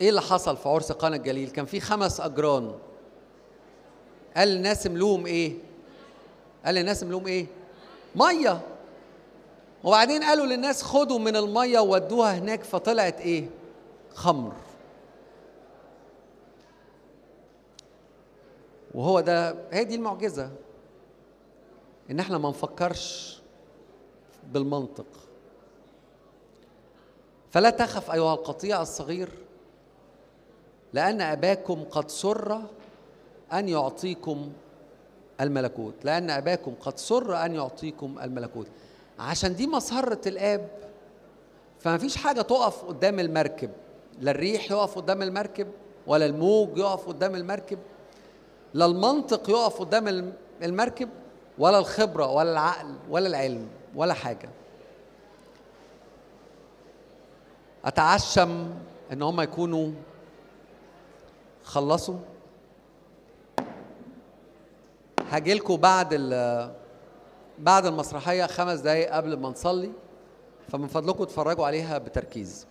إيه 0.00 0.08
اللي 0.08 0.20
حصل 0.20 0.56
في 0.56 0.68
عرس 0.68 0.92
قانا 0.92 1.16
الجليل؟ 1.16 1.50
كان 1.50 1.64
في 1.64 1.80
خمس 1.80 2.20
أجران. 2.20 2.74
قال 4.36 4.48
للناس 4.48 4.86
املوهم 4.86 5.26
إيه؟ 5.26 5.54
قال 6.64 6.74
للناس 6.74 7.02
املوهم 7.02 7.26
إيه؟ 7.26 7.46
مية. 8.14 8.60
وبعدين 9.84 10.22
قالوا 10.24 10.46
للناس 10.46 10.82
خدوا 10.82 11.18
من 11.18 11.36
المية 11.36 11.78
وودوها 11.78 12.38
هناك 12.38 12.64
فطلعت 12.64 13.20
إيه؟ 13.20 13.48
خمر. 14.14 14.52
وهو 18.96 19.20
ده 19.20 19.54
هي 19.72 19.84
دي 19.84 19.94
المعجزة 19.94 20.50
إن 22.10 22.20
إحنا 22.20 22.38
ما 22.38 22.48
نفكرش 22.48 23.38
بالمنطق. 24.52 25.06
فلا 27.50 27.70
تخف 27.70 28.10
أيها 28.10 28.34
القطيع 28.34 28.82
الصغير 28.82 29.28
لأن 30.92 31.20
أباكم 31.20 31.84
قد 31.90 32.10
سر 32.10 32.62
أن 33.52 33.68
يعطيكم 33.68 34.52
الملكوت 35.40 35.94
لأن 36.04 36.30
أباكم 36.30 36.74
قد 36.80 36.98
سر 36.98 37.44
أن 37.44 37.54
يعطيكم 37.54 38.18
الملكوت. 38.22 38.66
عشان 39.18 39.54
دي 39.56 39.66
مسره 39.66 40.20
الآب 40.26 40.68
فما 41.80 41.98
فيش 41.98 42.16
حاجة 42.16 42.42
تقف 42.42 42.84
قدام 42.84 43.20
المركب 43.20 43.70
لا 44.20 44.30
الريح 44.30 44.70
يقف 44.70 44.96
قدام 44.96 45.22
المركب 45.22 45.68
ولا 46.06 46.26
الموج 46.26 46.78
يقف 46.78 47.08
قدام 47.08 47.34
المركب. 47.34 47.78
لا 48.74 48.86
المنطق 48.86 49.50
يقف 49.50 49.80
قدام 49.80 50.32
المركب 50.62 51.08
ولا 51.58 51.78
الخبرة 51.78 52.26
ولا 52.32 52.52
العقل 52.52 52.94
ولا 53.10 53.26
العلم 53.26 53.68
ولا 53.94 54.14
حاجة. 54.14 54.48
أتعشم 57.84 58.70
إن 59.12 59.22
هم 59.22 59.40
يكونوا 59.40 59.92
خلصوا. 61.64 62.18
هاجيلكوا 65.30 65.76
بعد 65.76 66.14
بعد 67.58 67.86
المسرحية 67.86 68.46
خمس 68.46 68.80
دقايق 68.80 69.12
قبل 69.12 69.36
ما 69.36 69.48
نصلي 69.48 69.92
فمن 70.68 70.86
فضلكم 70.86 71.22
اتفرجوا 71.22 71.66
عليها 71.66 71.98
بتركيز. 71.98 72.66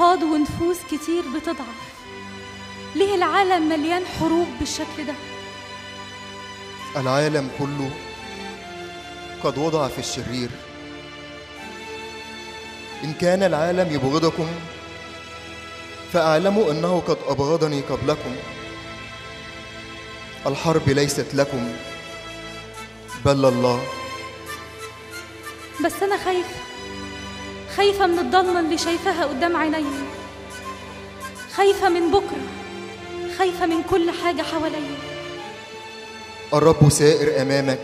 اضطهاد 0.00 0.22
ونفوس 0.22 0.76
كتير 0.90 1.22
بتضعف. 1.36 1.80
ليه 2.94 3.14
العالم 3.14 3.68
مليان 3.68 4.02
حروب 4.06 4.46
بالشكل 4.58 5.06
ده؟ 5.06 5.14
العالم 7.00 7.50
كله 7.58 7.90
قد 9.42 9.58
وضع 9.58 9.88
في 9.88 9.98
الشرير. 9.98 10.50
إن 13.04 13.12
كان 13.12 13.42
العالم 13.42 13.94
يبغضكم 13.94 14.46
فأعلموا 16.12 16.70
أنه 16.70 17.02
قد 17.08 17.18
أبغضني 17.28 17.80
قبلكم. 17.80 18.36
الحرب 20.46 20.88
ليست 20.88 21.34
لكم 21.34 21.72
بل 23.24 23.44
الله 23.44 23.82
بس 25.84 26.02
أنا 26.02 26.16
خايفة 26.24 26.69
خايفة 27.76 28.06
من 28.06 28.18
الضلمة 28.18 28.60
اللي 28.60 28.78
شايفاها 28.78 29.24
قدام 29.24 29.56
عيني. 29.56 29.84
خايفة 31.54 31.88
من 31.88 32.10
بكرة. 32.10 32.46
خايفة 33.38 33.66
من 33.66 33.82
كل 33.82 34.10
حاجة 34.10 34.42
حواليا. 34.42 34.96
الرب 36.54 36.88
سائر 36.88 37.42
أمامك. 37.42 37.78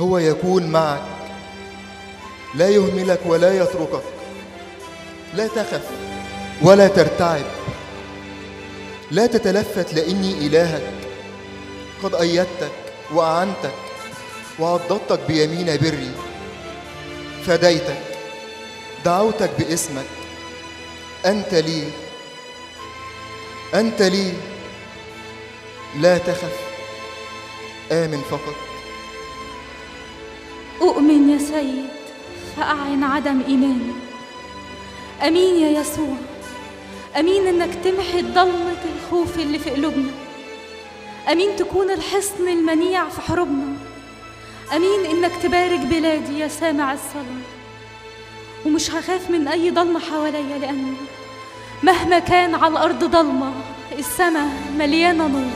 هو 0.00 0.18
يكون 0.18 0.66
معك. 0.66 1.02
لا 2.54 2.68
يهملك 2.68 3.20
ولا 3.26 3.62
يتركك. 3.62 4.02
لا 5.34 5.46
تخف 5.46 5.90
ولا 6.62 6.88
ترتعب. 6.88 7.44
لا 9.10 9.26
تتلفت 9.26 9.94
لإني 9.94 10.46
إلهك. 10.46 10.92
قد 12.02 12.14
أيدتك 12.14 12.72
وأعنتك 13.14 13.74
وعضدتك 14.58 15.20
بيمين 15.28 15.66
بري. 15.66 16.10
فديتك. 17.46 18.15
دعوتك 19.06 19.50
باسمك. 19.58 20.06
أنت 21.26 21.54
لي. 21.54 21.84
أنت 23.74 24.02
لي. 24.02 24.32
لا 26.00 26.18
تخف. 26.18 26.56
آمن 27.92 28.22
فقط. 28.30 28.54
أؤمن 30.82 31.30
يا 31.30 31.38
سيد 31.38 31.88
فأعن 32.56 33.02
عدم 33.02 33.42
إيماني 33.48 33.92
أمين 35.26 35.54
يا 35.62 35.80
يسوع. 35.80 36.16
أمين 37.18 37.46
إنك 37.46 37.74
تمحي 37.84 38.22
ضلمة 38.22 38.82
الخوف 38.94 39.38
اللي 39.38 39.58
في 39.58 39.70
قلوبنا. 39.70 40.12
أمين 41.32 41.56
تكون 41.56 41.90
الحصن 41.90 42.48
المنيع 42.48 43.08
في 43.08 43.20
حروبنا. 43.20 43.76
أمين 44.76 45.06
إنك 45.06 45.32
تبارك 45.42 45.80
بلادي 45.80 46.38
يا 46.38 46.48
سامع 46.48 46.92
الصلاة. 46.92 47.55
ومش 48.66 48.90
هخاف 48.90 49.30
من 49.30 49.48
أي 49.48 49.70
ضلمة 49.70 50.00
حواليا 50.00 50.58
لأن 50.58 50.94
مهما 51.82 52.18
كان 52.18 52.54
على 52.54 52.72
الأرض 52.72 53.04
ضلمة 53.04 53.52
السماء 53.98 54.48
مليانة 54.78 55.26
نور. 55.26 55.50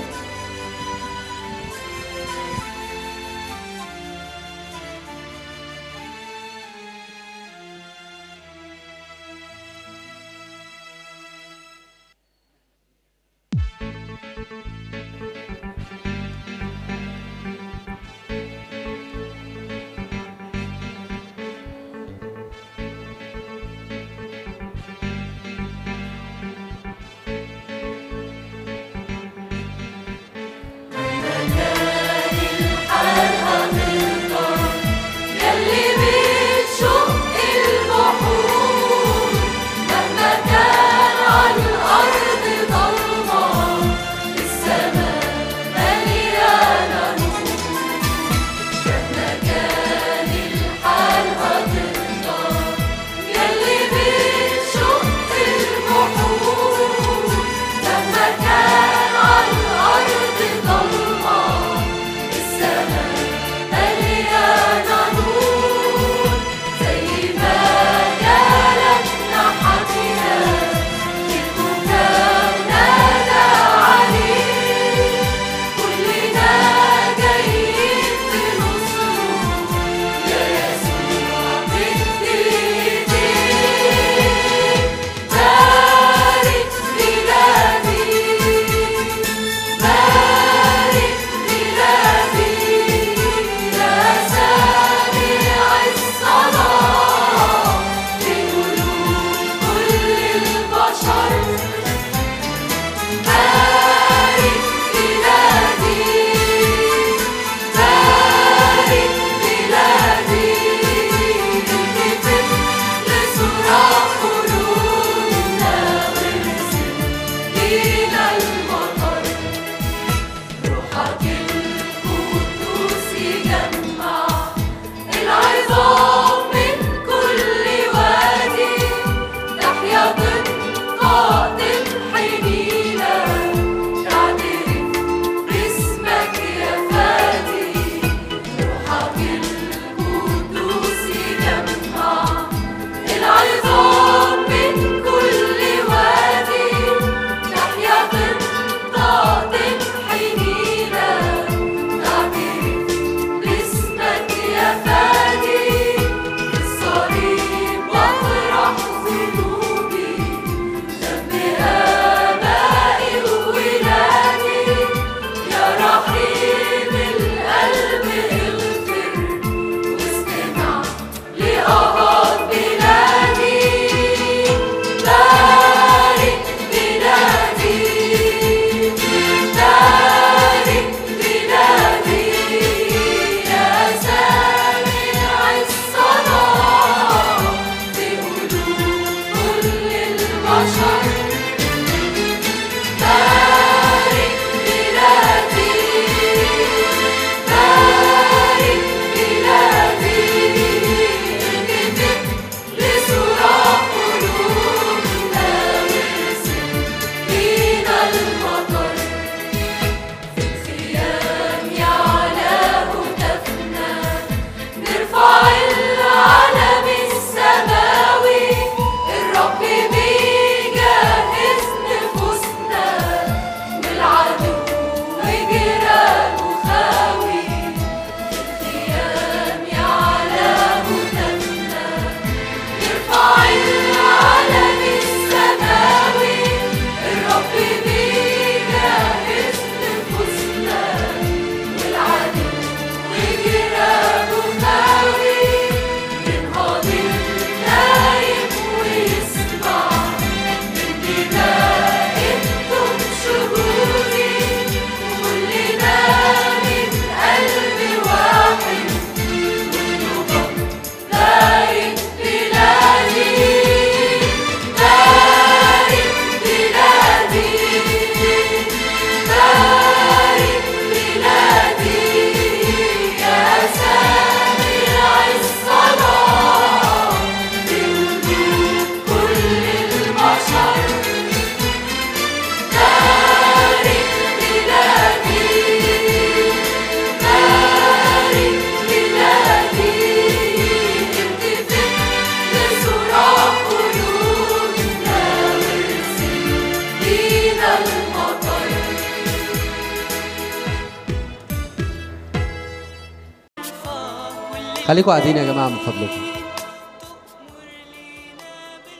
خليكم 305.01 305.11
قاعدين 305.11 305.37
يا 305.37 305.53
جماعة 305.53 305.69
من 305.69 305.77
فضلكم. 305.77 306.41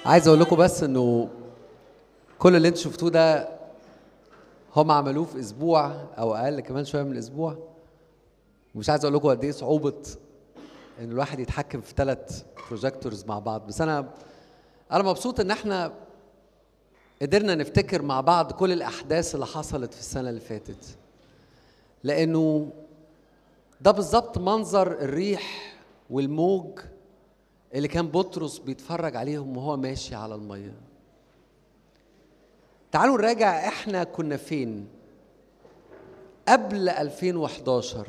عايز 0.07 0.29
أقول 0.29 0.41
لكم 0.41 0.57
بس 0.57 0.83
إنه 0.83 1.29
كل 2.39 2.57
اللي 2.57 2.69
أنتوا 2.69 2.83
شفتوه 2.83 3.11
ده 3.11 3.49
هم 4.77 4.91
عملوه 4.91 5.25
في 5.25 5.41
أسبوع 5.41 5.87
أو 6.19 6.35
أقل 6.35 6.61
كمان 6.61 6.85
شوية 6.85 7.03
من 7.03 7.17
أسبوع. 7.17 7.57
ومش 8.75 8.91
عايز 8.91 9.05
أقول 9.05 9.17
لكم 9.17 9.29
قد 9.29 9.45
إيه 9.45 9.53
صعوبة 9.53 10.03
إن 11.01 11.11
الواحد 11.11 11.41
يتحكم 11.41 11.81
في 11.81 11.95
ثلاث 11.97 12.43
بروجيكتورز 12.69 13.25
مع 13.25 13.39
بعض. 13.39 13.67
بس 13.67 13.81
أنا 13.81 14.09
أنا 14.93 15.03
مبسوط 15.03 15.41
إن 15.41 15.51
إحنا 15.51 15.93
قدرنا 17.23 17.55
نفتكر 17.55 18.03
مع 18.03 18.21
بعض 18.21 18.53
كل 18.53 18.73
الأحداث 18.73 19.35
اللي 19.35 19.47
حصلت 19.47 19.95
في 19.95 20.01
السنة 20.01 20.29
اللي 20.29 20.41
فاتت. 20.41 20.97
لأنه 22.05 22.71
ده 23.81 23.91
بالظبط 23.91 24.39
منظر 24.39 24.93
الريح 24.93 25.70
والموج 26.11 26.81
اللي 27.75 27.89
كان 27.89 28.09
بطرس 28.09 28.59
بيتفرج 28.59 29.17
عليهم 29.17 29.57
وهو 29.57 29.77
ماشي 29.77 30.15
على 30.15 30.35
المية. 30.35 30.75
تعالوا 32.93 33.19
نراجع 33.19 33.69
إحنا 33.69 34.05
كنا 34.05 34.37
فين. 34.37 34.89
قبل 36.49 36.89
2011 36.89 38.07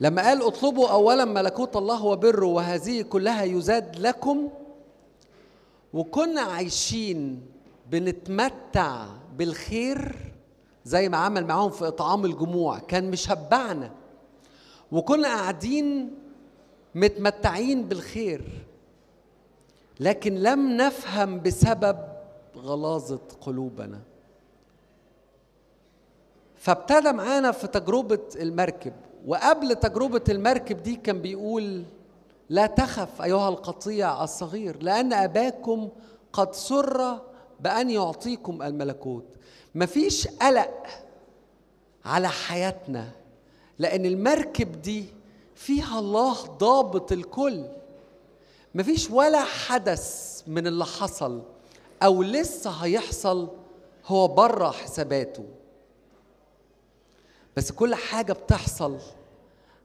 لما 0.00 0.22
قال 0.22 0.42
اطلبوا 0.42 0.88
اولا 0.88 1.24
ملكوت 1.24 1.76
الله 1.76 2.04
وبره 2.04 2.46
وهذه 2.46 3.02
كلها 3.02 3.44
يزاد 3.44 3.98
لكم. 3.98 4.48
وكنا 5.92 6.40
عايشين 6.40 7.46
بنتمتع 7.90 9.06
بالخير 9.36 10.16
زي 10.84 11.08
ما 11.08 11.16
عمل 11.16 11.46
معاهم 11.46 11.70
في 11.70 11.88
إطعام 11.88 12.24
الجموع. 12.24 12.78
كان 12.78 13.10
مشبعنا. 13.10 13.99
وكنا 14.92 15.28
قاعدين 15.28 16.14
متمتعين 16.94 17.88
بالخير 17.88 18.44
لكن 20.00 20.34
لم 20.34 20.76
نفهم 20.76 21.40
بسبب 21.40 21.98
غلاظة 22.56 23.20
قلوبنا. 23.40 23.98
فابتدى 26.56 27.12
معانا 27.12 27.52
في 27.52 27.66
تجربة 27.66 28.20
المركب 28.36 28.92
وقبل 29.26 29.74
تجربة 29.76 30.24
المركب 30.28 30.82
دي 30.82 30.96
كان 30.96 31.20
بيقول 31.20 31.84
لا 32.48 32.66
تخف 32.66 33.22
أيها 33.22 33.48
القطيع 33.48 34.24
الصغير 34.24 34.82
لأن 34.82 35.12
أباكم 35.12 35.88
قد 36.32 36.54
سر 36.54 37.18
بأن 37.60 37.90
يعطيكم 37.90 38.62
الملكوت. 38.62 39.24
مفيش 39.74 40.28
قلق 40.28 40.86
على 42.04 42.28
حياتنا. 42.28 43.10
لأن 43.80 44.06
المركب 44.06 44.82
دي 44.82 45.04
فيها 45.54 45.98
الله 45.98 46.32
ضابط 46.46 47.12
الكل. 47.12 47.64
مفيش 48.74 49.10
ولا 49.10 49.44
حدث 49.44 50.42
من 50.46 50.66
اللي 50.66 50.84
حصل 50.84 51.42
أو 52.02 52.22
لسه 52.22 52.70
هيحصل 52.70 53.48
هو 54.06 54.28
بره 54.28 54.70
حساباته. 54.70 55.44
بس 57.56 57.72
كل 57.72 57.94
حاجة 57.94 58.32
بتحصل 58.32 58.98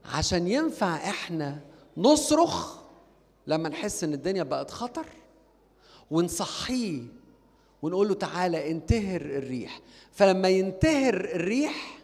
عشان 0.04 0.48
ينفع 0.48 0.96
إحنا 0.96 1.60
نصرخ 1.96 2.76
لما 3.46 3.68
نحس 3.68 4.04
إن 4.04 4.14
الدنيا 4.14 4.42
بقت 4.42 4.70
خطر 4.70 5.06
ونصحيه 6.10 7.02
ونقول 7.82 8.08
له 8.08 8.14
تعالى 8.14 8.70
انتهر 8.70 9.20
الريح. 9.20 9.80
فلما 10.12 10.48
ينتهر 10.48 11.14
الريح 11.14 11.95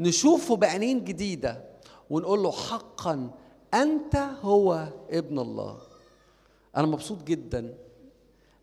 نشوفه 0.00 0.56
بعينين 0.56 1.04
جديدة 1.04 1.64
ونقول 2.10 2.42
له 2.42 2.52
حقا 2.52 3.30
أنت 3.74 4.16
هو 4.42 4.88
ابن 5.10 5.38
الله. 5.38 5.78
أنا 6.76 6.86
مبسوط 6.86 7.22
جدا 7.22 7.74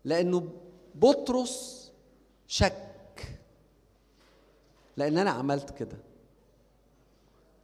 لأنه 0.04 0.48
بطرس 0.94 1.86
شك 2.46 3.36
لأن 4.96 5.18
أنا 5.18 5.30
عملت 5.30 5.70
كده. 5.70 5.96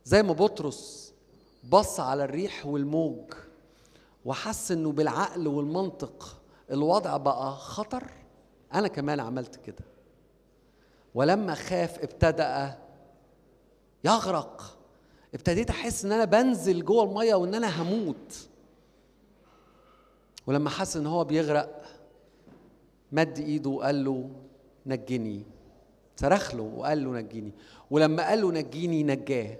زي 0.04 0.22
ما 0.22 0.32
بطرس 0.32 1.12
بص 1.70 2.00
على 2.00 2.24
الريح 2.24 2.66
والموج 2.66 3.32
وحس 4.24 4.72
إنه 4.72 4.92
بالعقل 4.92 5.46
والمنطق 5.48 6.40
الوضع 6.70 7.16
بقى 7.16 7.52
خطر 7.56 8.04
أنا 8.74 8.88
كمان 8.88 9.20
عملت 9.20 9.56
كده. 9.56 9.84
ولما 11.14 11.54
خاف 11.54 11.98
ابتدأ 11.98 12.78
يغرق. 14.04 14.78
ابتديت 15.34 15.70
أحس 15.70 16.04
إن 16.04 16.12
أنا 16.12 16.24
بنزل 16.24 16.84
جوه 16.84 17.04
المية 17.04 17.34
وإن 17.34 17.54
أنا 17.54 17.82
هموت. 17.82 18.48
ولما 20.46 20.70
حس 20.70 20.96
إن 20.96 21.06
هو 21.06 21.24
بيغرق 21.24 21.82
مد 23.12 23.38
إيده 23.38 23.70
وقال 23.70 24.04
له 24.04 24.30
نجني. 24.86 25.42
صرخ 26.16 26.54
له 26.54 26.62
وقال 26.62 27.04
له 27.04 27.10
نجيني 27.10 27.52
ولما 27.90 28.28
قال 28.28 28.40
له 28.40 28.52
نجيني 28.52 29.02
نجاه. 29.02 29.56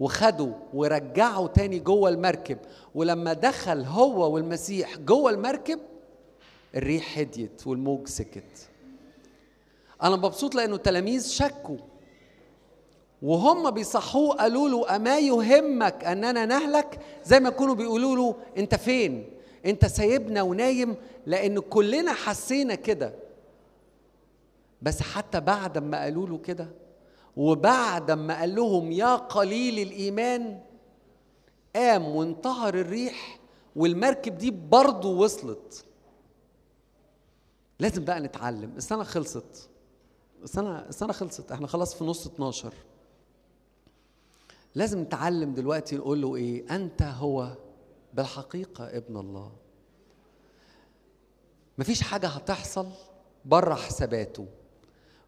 وخده 0.00 0.52
ورجعه 0.74 1.46
تاني 1.46 1.78
جوه 1.78 2.08
المركب. 2.08 2.58
ولما 2.94 3.32
دخل 3.32 3.84
هو 3.84 4.34
والمسيح 4.34 4.98
جوه 4.98 5.30
المركب 5.30 5.78
الريح 6.74 7.18
هديت 7.18 7.66
والموج 7.66 8.08
سكت. 8.08 8.68
أنا 10.02 10.16
مبسوط 10.16 10.54
لأنه 10.54 10.74
التلاميذ 10.74 11.28
شكوا. 11.28 11.76
وهم 13.22 13.70
بيصحوه 13.70 14.34
قالوا 14.36 14.68
له 14.68 14.96
أما 14.96 15.18
يهمك 15.18 16.04
أننا 16.04 16.46
نهلك؟ 16.46 17.00
زي 17.24 17.40
ما 17.40 17.48
يكونوا 17.48 17.74
بيقولوا 17.74 18.16
له 18.16 18.36
أنت 18.58 18.74
فين؟ 18.74 19.30
أنت 19.66 19.86
سايبنا 19.86 20.42
ونايم 20.42 20.96
لأن 21.26 21.58
كلنا 21.58 22.12
حسينا 22.12 22.74
كده. 22.74 23.14
بس 24.82 25.02
حتى 25.02 25.40
بعد 25.40 25.78
ما 25.78 26.02
قالوا 26.02 26.26
له 26.26 26.38
كده 26.38 26.68
وبعد 27.36 28.10
ما 28.10 28.38
قال 28.40 28.54
لهم 28.54 28.92
يا 28.92 29.16
قليل 29.16 29.78
الإيمان 29.88 30.60
قام 31.76 32.04
وانتهر 32.04 32.74
الريح 32.74 33.38
والمركب 33.76 34.38
دي 34.38 34.50
برضه 34.50 35.08
وصلت. 35.08 35.84
لازم 37.80 38.04
بقى 38.04 38.20
نتعلم. 38.20 38.72
السنة 38.76 39.02
خلصت. 39.04 39.68
السنة 40.42 40.78
السنة 40.78 41.12
خلصت. 41.12 41.52
إحنا 41.52 41.66
خلاص 41.66 41.94
في 41.94 42.04
نص 42.04 42.26
12 42.26 42.72
لازم 44.74 45.00
نتعلم 45.00 45.54
دلوقتي 45.54 45.96
نقول 45.96 46.22
له 46.22 46.36
إيه؟ 46.36 46.76
أنت 46.76 47.02
هو 47.02 47.48
بالحقيقة 48.14 48.84
ابن 48.96 49.16
الله. 49.16 49.50
مفيش 51.78 52.02
حاجة 52.02 52.26
هتحصل 52.26 52.86
بره 53.44 53.74
حساباته. 53.74 54.46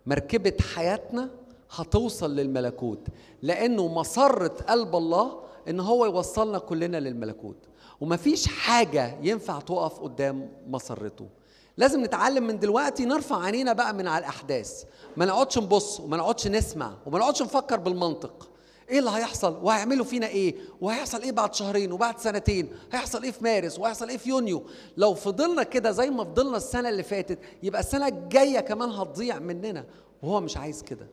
مركبة 0.07 0.57
حياتنا 0.75 1.31
هتوصل 1.71 2.37
للملكوت 2.37 3.07
لأنه 3.43 3.89
مسره 3.89 4.49
قلب 4.69 4.97
الله 4.97 5.41
إن 5.69 5.81
هو 5.81 6.05
يوصلنا 6.05 6.59
كلنا 6.59 6.97
للملكوت. 6.97 7.57
ومفيش 8.01 8.47
حاجة 8.49 9.19
ينفع 9.23 9.61
تقف 9.61 10.01
قدام 10.01 10.53
مسرته. 10.67 11.29
لازم 11.77 12.05
نتعلم 12.05 12.47
من 12.47 12.59
دلوقتي 12.59 13.05
نرفع 13.05 13.43
عينينا 13.43 13.73
بقى 13.73 13.95
من 13.95 14.07
على 14.07 14.19
الأحداث. 14.19 14.85
ما 15.17 15.25
نقعدش 15.25 15.59
نبص 15.59 16.01
وما 16.01 16.17
نقعدش 16.17 16.47
نسمع 16.47 16.95
وما 17.07 17.19
نقعدش 17.19 17.43
نفكر 17.43 17.77
بالمنطق. 17.77 18.49
إيه 18.91 18.99
اللي 18.99 19.11
هيحصل؟ 19.11 19.59
وهيعملوا 19.63 20.05
فينا 20.05 20.27
إيه؟ 20.27 20.55
وهيحصل 20.81 21.23
إيه 21.23 21.33
بعد 21.33 21.55
شهرين 21.55 21.93
وبعد 21.93 22.19
سنتين؟ 22.19 22.69
هيحصل 22.93 23.23
إيه 23.23 23.31
في 23.31 23.45
مارس؟ 23.45 23.79
وهيحصل 23.79 24.09
إيه 24.09 24.17
في 24.17 24.29
يونيو؟ 24.29 24.63
لو 24.97 25.15
فضلنا 25.15 25.63
كده 25.63 25.91
زي 25.91 26.11
ما 26.11 26.25
فضلنا 26.25 26.57
السنة 26.57 26.89
اللي 26.89 27.03
فاتت 27.03 27.39
يبقى 27.63 27.81
السنة 27.81 28.09
الجاية 28.09 28.61
كمان 28.61 28.89
هتضيع 28.91 29.39
مننا. 29.39 29.85
وهو 30.23 30.41
مش 30.41 30.57
عايز 30.57 30.83
كده. 30.83 31.07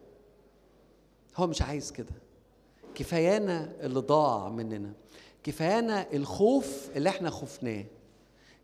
هو 1.37 1.47
مش 1.47 1.61
عايز 1.61 1.91
كده. 1.91 2.13
كفايانا 2.95 3.71
اللي 3.81 3.99
ضاع 3.99 4.49
مننا. 4.49 4.93
كفايانا 5.43 6.07
الخوف 6.13 6.89
اللي 6.95 7.09
إحنا 7.09 7.29
خفناه. 7.29 7.85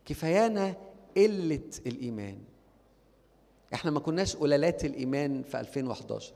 كفايانا 0.06 0.76
قلة 1.18 1.62
الإيمان. 1.86 2.38
إحنا 3.74 3.92
ما 3.92 4.00
كناش 4.00 4.36
قلالات 4.36 4.86
الإيمان 4.86 5.44
في 5.44 5.60
2011 5.60 6.34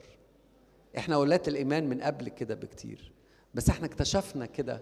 إحنا 0.98 1.18
قلالات 1.18 1.48
الإيمان 1.48 1.89
من 1.89 2.02
قبل 2.02 2.30
كده 2.30 2.56
بكتير 2.56 3.12
بس 3.54 3.70
إحنا 3.70 3.86
اكتشفنا 3.86 4.46
كده 4.46 4.82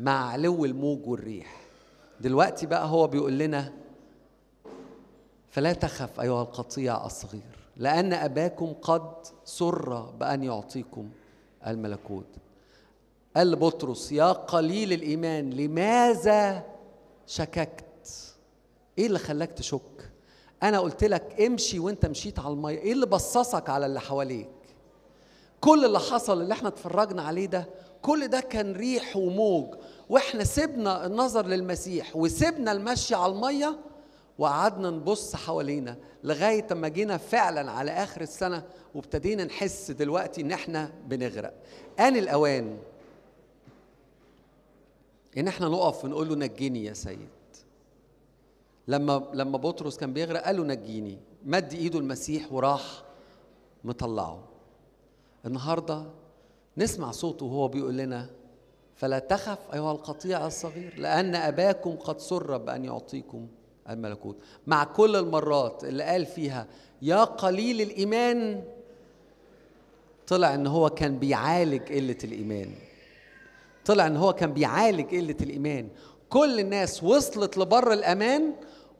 مع 0.00 0.30
علو 0.30 0.64
الموج 0.64 1.06
والريح. 1.06 1.60
دلوقتي 2.20 2.66
بقى 2.66 2.86
هو 2.88 3.06
بيقول 3.06 3.38
لنا 3.38 3.72
فلا 5.50 5.72
تخف 5.72 6.20
أيها 6.20 6.42
القطيع 6.42 7.06
الصغير 7.06 7.42
لأن 7.76 8.12
أباكم 8.12 8.72
قد 8.82 9.12
سر 9.44 10.00
بأن 10.00 10.42
يعطيكم 10.42 11.10
الملكوت. 11.66 12.26
قال 13.36 13.50
لبطرس 13.50 14.12
يا 14.12 14.32
قليل 14.32 14.92
الإيمان 14.92 15.50
لماذا 15.50 16.64
شككت؟ 17.26 17.84
إيه 18.98 19.06
اللي 19.06 19.18
خلاك 19.18 19.52
تشك؟ 19.52 20.12
أنا 20.62 20.78
قلت 20.80 21.04
لك 21.04 21.40
امشي 21.40 21.78
وأنت 21.78 22.06
مشيت 22.06 22.38
على 22.38 22.54
المية 22.54 22.78
إيه 22.78 22.92
اللي 22.92 23.06
بصصك 23.06 23.70
على 23.70 23.86
اللي 23.86 24.00
حواليك؟ 24.00 24.48
كل 25.60 25.84
اللي 25.84 25.98
حصل 26.00 26.40
اللي 26.42 26.54
إحنا 26.54 26.68
اتفرجنا 26.68 27.22
عليه 27.22 27.46
ده 27.46 27.68
كل 28.02 28.28
ده 28.28 28.40
كان 28.40 28.72
ريح 28.72 29.16
وموج. 29.16 29.74
وإحنا 30.08 30.44
سيبنا 30.44 31.06
النظر 31.06 31.46
للمسيح 31.46 32.16
وسيبنا 32.16 32.72
المشي 32.72 33.14
على 33.14 33.32
المية 33.32 33.78
وقعدنا 34.38 34.90
نبص 34.90 35.36
حوالينا 35.36 35.96
لغاية 36.24 36.66
اما 36.72 36.88
جينا 36.88 37.16
فعلا 37.16 37.70
على 37.70 37.90
آخر 37.90 38.20
السنة 38.20 38.62
وابتدينا 38.94 39.44
نحس 39.44 39.90
دلوقتي 39.90 40.40
إن 40.40 40.52
إحنا 40.52 40.92
بنغرق. 41.06 41.54
آن 42.00 42.16
الأوان. 42.16 42.78
إن 45.38 45.48
إحنا 45.48 45.68
نقف 45.68 46.04
ونقول 46.04 46.28
له 46.28 46.34
نجيني 46.34 46.84
يا 46.84 46.92
سيد. 46.92 47.28
لما 48.88 49.30
لما 49.34 49.58
بطرس 49.58 49.96
كان 49.96 50.12
بيغرق 50.12 50.44
قال 50.44 50.56
له 50.56 50.62
نجيني. 50.64 51.18
مد 51.44 51.72
إيده 51.72 51.98
المسيح 51.98 52.52
وراح 52.52 52.82
مطلعه. 53.84 54.44
النهارده 55.46 56.04
نسمع 56.76 57.10
صوته 57.10 57.46
وهو 57.46 57.68
بيقول 57.68 57.96
لنا 57.96 58.30
فلا 58.96 59.18
تخف 59.18 59.58
أيها 59.74 59.92
القطيع 59.92 60.46
الصغير 60.46 60.94
لأن 60.98 61.34
أباكم 61.34 61.96
قد 61.96 62.20
سر 62.20 62.56
بأن 62.56 62.84
يعطيكم 62.84 63.46
الملكوت. 63.90 64.36
مع 64.66 64.84
كل 64.84 65.16
المرات 65.16 65.84
اللي 65.84 66.04
قال 66.04 66.26
فيها 66.26 66.66
يا 67.02 67.24
قليل 67.24 67.80
الإيمان. 67.80 68.64
طلع 70.26 70.54
إن 70.54 70.66
هو 70.66 70.90
كان 70.90 71.18
بيعالج 71.18 71.82
قلة 71.92 72.16
الإيمان. 72.24 72.74
طلع 73.84 74.06
إن 74.06 74.16
هو 74.16 74.32
كان 74.32 74.52
بيعالج 74.52 75.16
قلة 75.16 75.36
الإيمان. 75.40 75.88
كل 76.28 76.60
الناس 76.60 77.02
وصلت 77.02 77.58
لبر 77.58 77.92
الأمان 77.92 78.52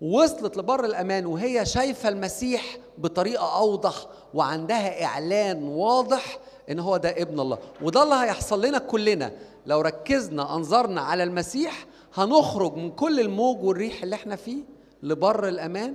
وصلت 0.03 0.57
لبر 0.57 0.85
الأمان 0.85 1.27
وهي 1.27 1.67
شايفة 1.67 2.09
المسيح 2.09 2.79
بطريقة 2.99 3.59
أوضح 3.59 3.95
وعندها 4.35 5.05
إعلان 5.05 5.63
واضح 5.63 6.39
إن 6.71 6.79
هو 6.79 6.97
ده 6.97 7.11
ابن 7.11 7.41
الله. 7.41 7.59
وده 7.83 8.03
اللي 8.03 8.15
هيحصل 8.15 8.65
لنا 8.65 8.79
كلنا. 8.79 9.33
لو 9.67 9.81
ركزنا 9.81 10.55
أنظرنا 10.57 11.01
على 11.01 11.23
المسيح 11.23 11.87
هنخرج 12.15 12.75
من 12.77 12.91
كل 12.91 13.21
الموج 13.21 13.65
والريح 13.65 14.03
اللي 14.03 14.15
إحنا 14.17 14.37
فيه 14.37 14.63
لبر 15.03 15.49
الأمان 15.49 15.95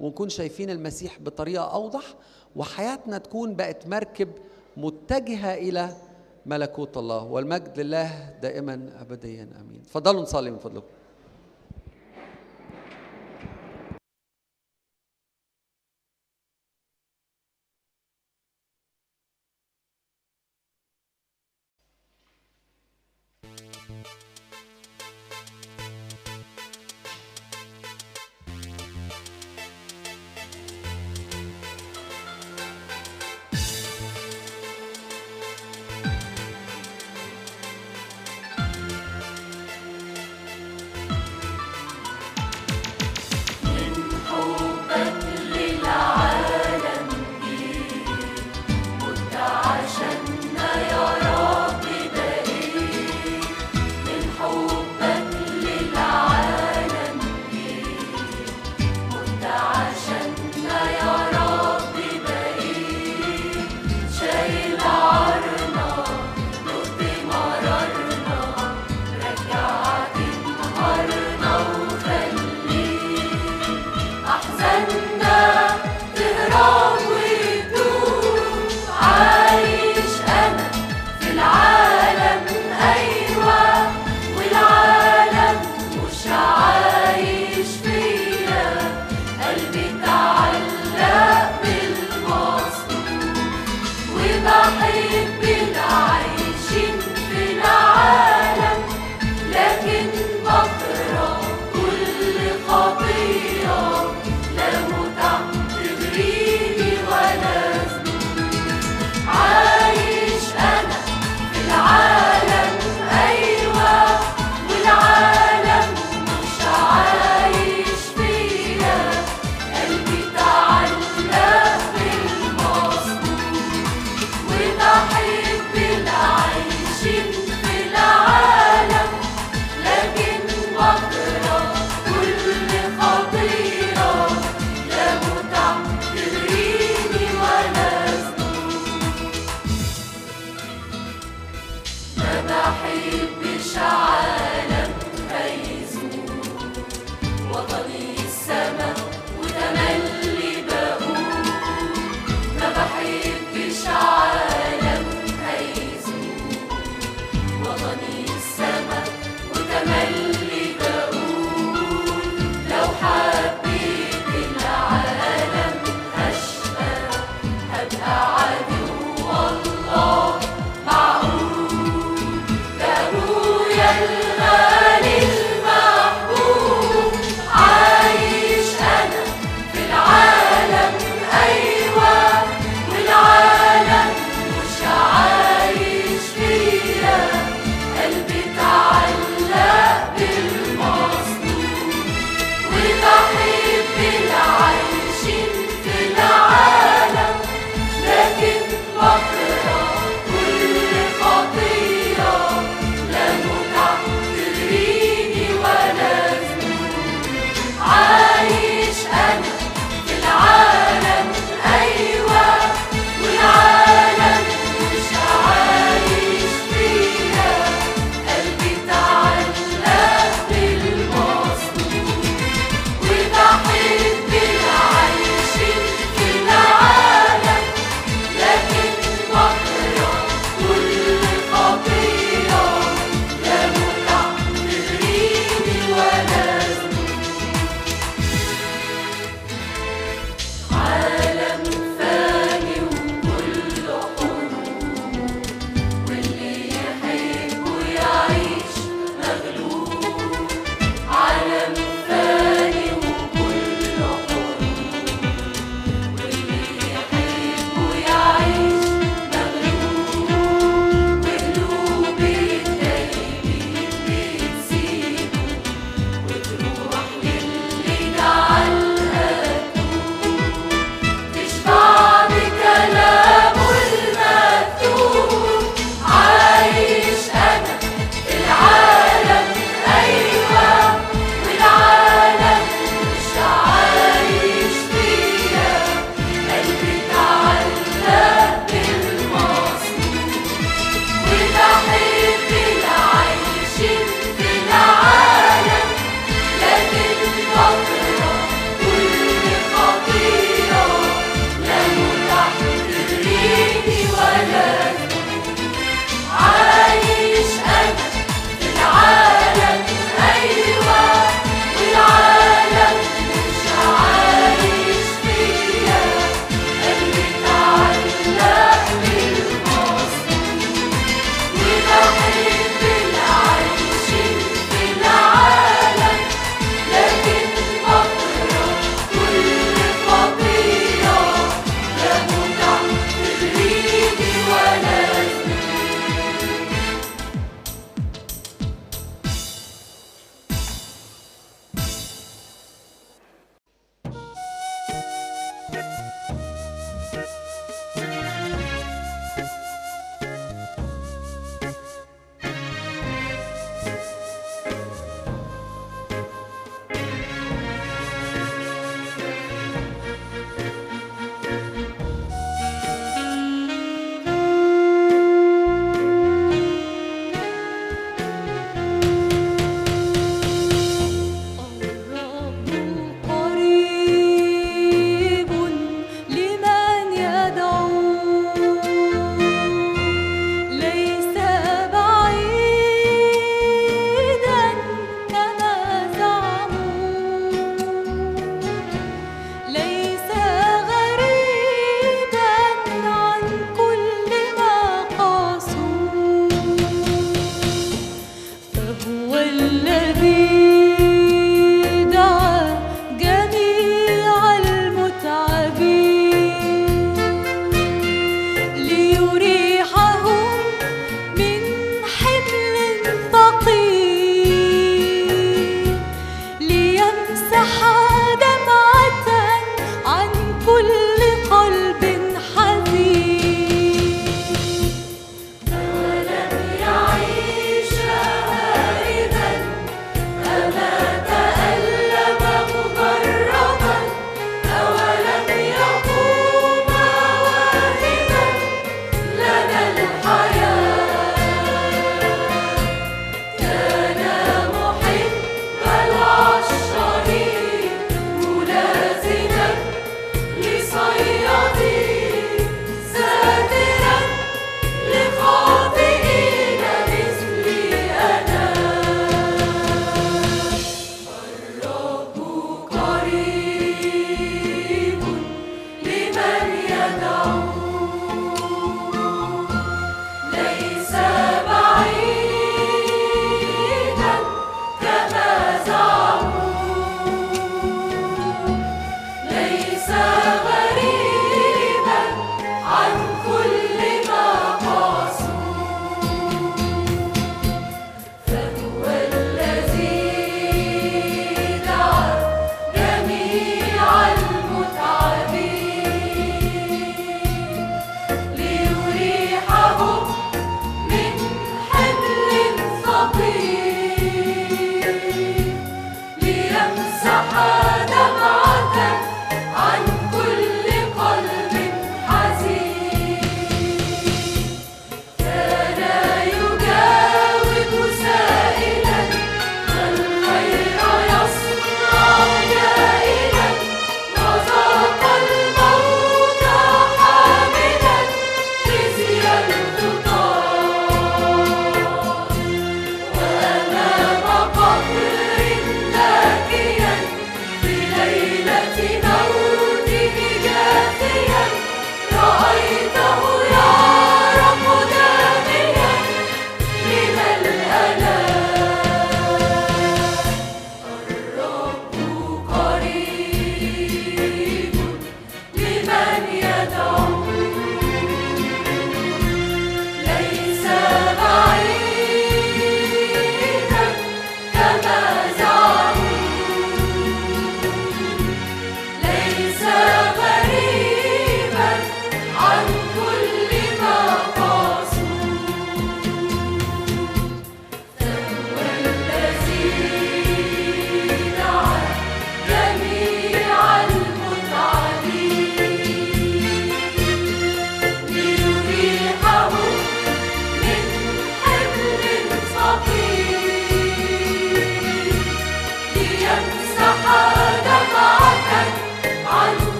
ونكون 0.00 0.28
شايفين 0.28 0.70
المسيح 0.70 1.18
بطريقة 1.20 1.64
أوضح 1.64 2.04
وحياتنا 2.56 3.18
تكون 3.18 3.54
بقت 3.54 3.86
مركب 3.86 4.28
متجهة 4.76 5.54
إلى 5.54 5.90
ملكوت 6.46 6.96
الله. 6.96 7.24
والمجد 7.24 7.80
لله 7.80 8.34
دائما 8.42 8.90
ابديا. 9.00 9.48
آمين. 9.60 9.82
تفضلوا 9.82 10.22
نصلي 10.22 10.50
من 10.50 10.58
فضلكم. 10.58 10.86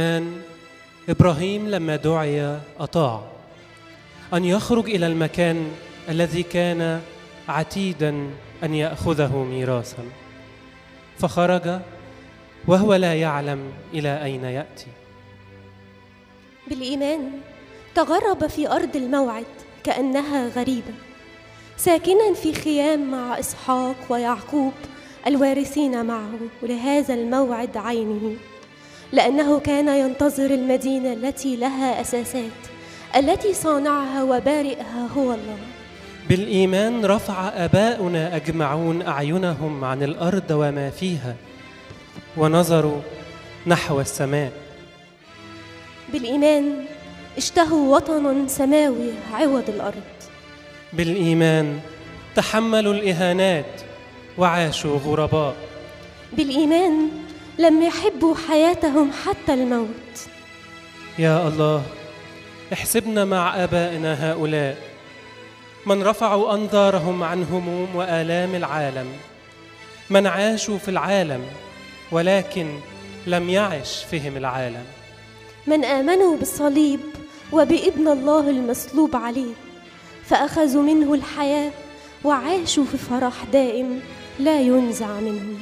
بالإيمان 0.00 0.42
إبراهيم 1.08 1.68
لما 1.68 1.96
دعي 1.96 2.58
أطاع. 2.80 3.22
أن 4.34 4.44
يخرج 4.44 4.90
إلى 4.90 5.06
المكان 5.06 5.70
الذي 6.08 6.42
كان 6.42 7.00
عتيدا 7.48 8.30
أن 8.64 8.74
يأخذه 8.74 9.44
ميراثا. 9.44 10.04
فخرج 11.18 11.80
وهو 12.66 12.94
لا 12.94 13.14
يعلم 13.14 13.72
إلى 13.94 14.24
أين 14.24 14.44
يأتي. 14.44 14.86
بالإيمان 16.68 17.30
تغرب 17.94 18.46
في 18.46 18.68
أرض 18.68 18.96
الموعد 18.96 19.44
كأنها 19.84 20.48
غريبة 20.48 20.94
ساكنا 21.76 22.34
في 22.34 22.54
خيام 22.54 23.10
مع 23.10 23.38
إسحاق 23.38 23.96
ويعقوب 24.08 24.72
الوارثين 25.26 26.06
معه 26.06 26.38
لهذا 26.62 27.14
الموعد 27.14 27.76
عينه. 27.76 28.36
لأنه 29.12 29.58
كان 29.60 29.88
ينتظر 29.88 30.50
المدينة 30.50 31.12
التي 31.12 31.56
لها 31.56 32.00
أساسات 32.00 32.60
التي 33.16 33.54
صانعها 33.54 34.22
وبارئها 34.22 35.08
هو 35.16 35.32
الله. 35.32 35.58
بالإيمان 36.28 37.04
رفع 37.04 37.48
آباؤنا 37.48 38.36
أجمعون 38.36 39.02
أعينهم 39.02 39.84
عن 39.84 40.02
الأرض 40.02 40.50
وما 40.50 40.90
فيها 40.90 41.36
ونظروا 42.36 43.00
نحو 43.66 44.00
السماء. 44.00 44.52
بالإيمان 46.12 46.84
اشتهوا 47.36 47.96
وطنا 47.96 48.48
سماوي 48.48 49.10
عوض 49.32 49.68
الأرض. 49.68 50.10
بالإيمان 50.92 51.80
تحملوا 52.36 52.94
الإهانات 52.94 53.80
وعاشوا 54.38 54.98
غرباء. 54.98 55.54
بالإيمان 56.32 57.08
لم 57.60 57.82
يحبوا 57.82 58.34
حياتهم 58.48 59.10
حتى 59.12 59.54
الموت. 59.54 60.16
يا 61.18 61.48
الله 61.48 61.82
احسبنا 62.72 63.24
مع 63.24 63.64
آبائنا 63.64 64.32
هؤلاء 64.32 64.76
من 65.86 66.02
رفعوا 66.02 66.54
أنظارهم 66.54 67.22
عن 67.22 67.42
هموم 67.42 67.96
وآلام 67.96 68.54
العالم. 68.54 69.06
من 70.10 70.26
عاشوا 70.26 70.78
في 70.78 70.88
العالم 70.88 71.42
ولكن 72.12 72.78
لم 73.26 73.50
يعش 73.50 74.04
فيهم 74.10 74.36
العالم. 74.36 74.84
من 75.66 75.84
آمنوا 75.84 76.36
بالصليب 76.36 77.00
وبابن 77.52 78.08
الله 78.08 78.50
المصلوب 78.50 79.16
عليه 79.16 79.54
فأخذوا 80.24 80.82
منه 80.82 81.14
الحياة 81.14 81.70
وعاشوا 82.24 82.84
في 82.84 82.96
فرح 82.96 83.44
دائم 83.52 84.00
لا 84.38 84.60
ينزع 84.60 85.20
منهم. 85.20 85.58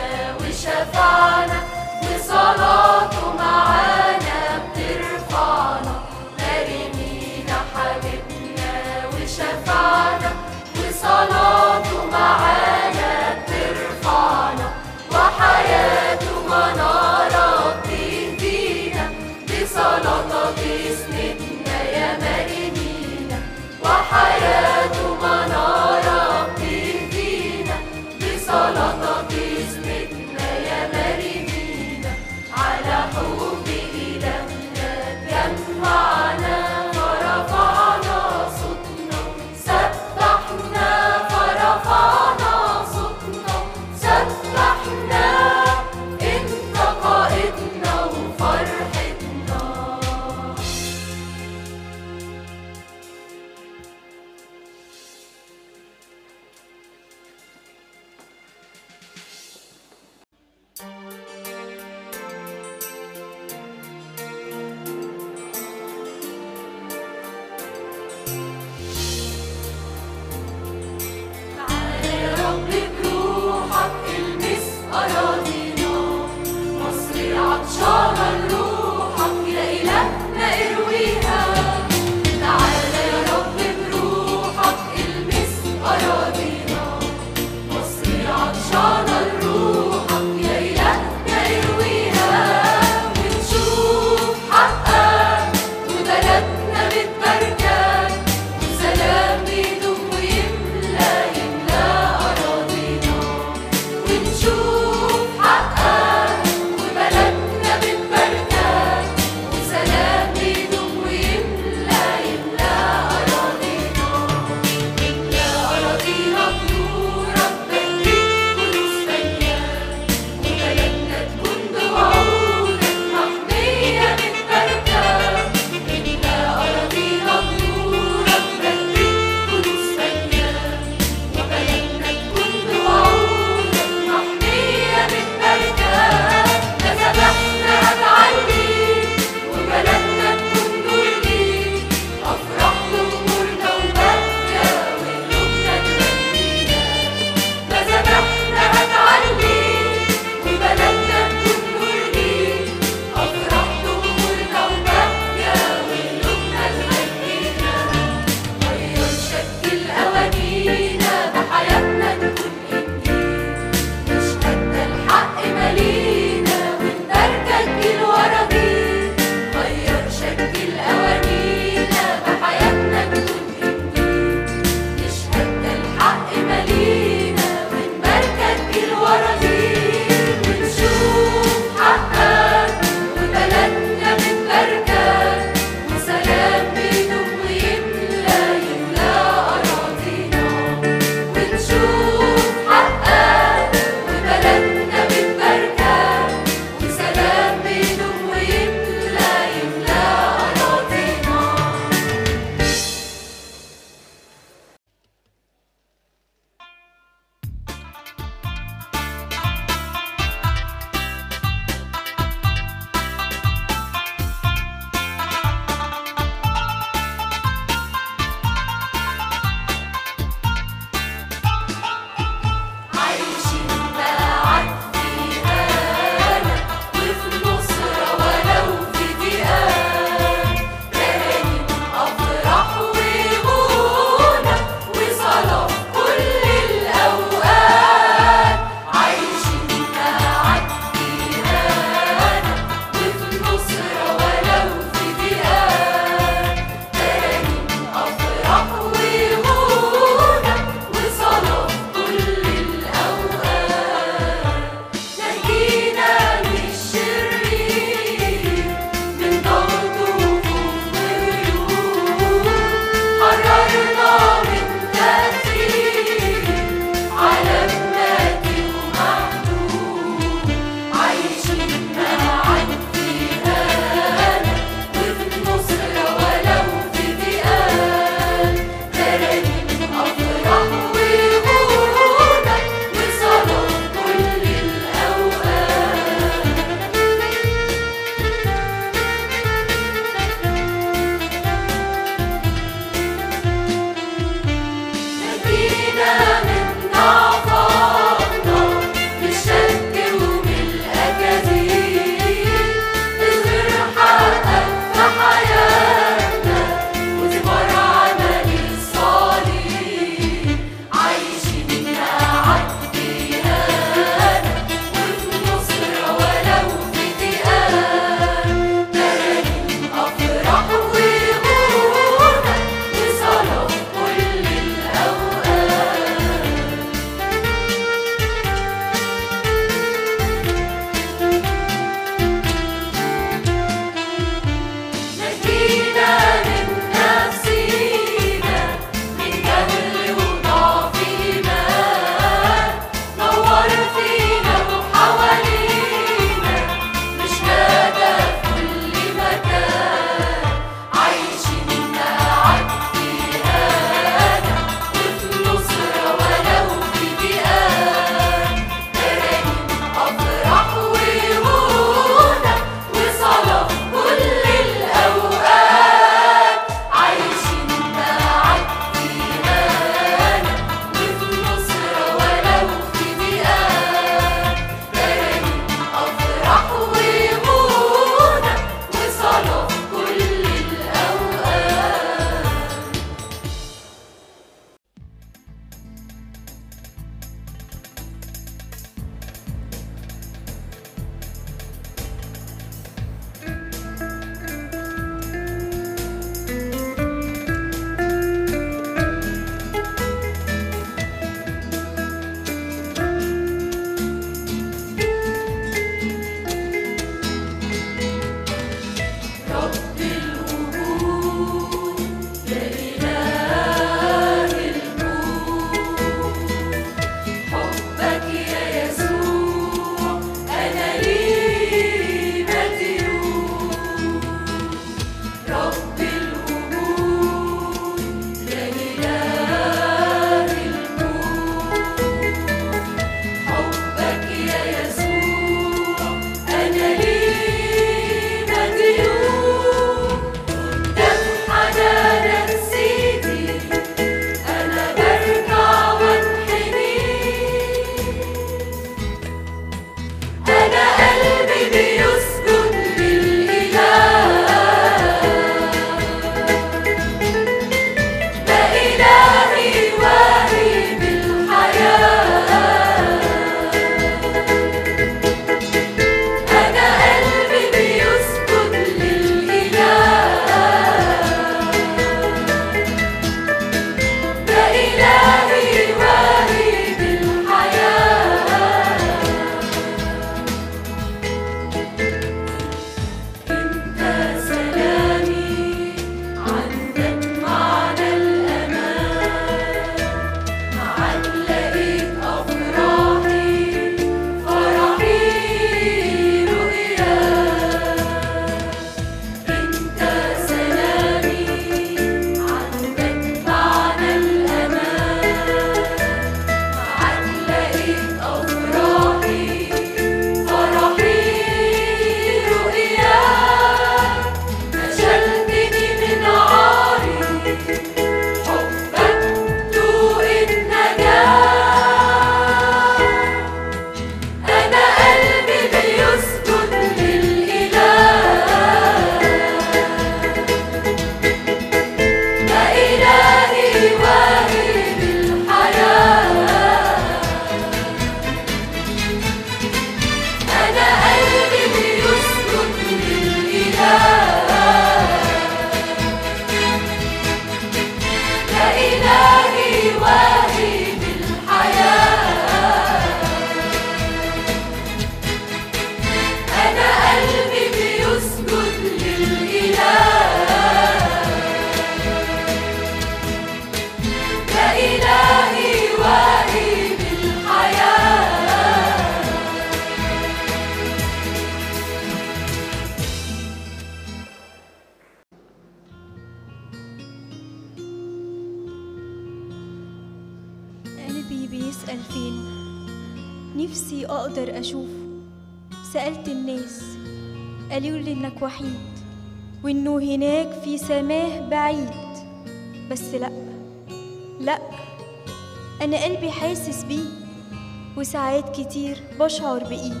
وساعات 598.06 598.60
كتير 598.60 599.02
بشعر 599.20 599.64
بإيد. 599.64 600.00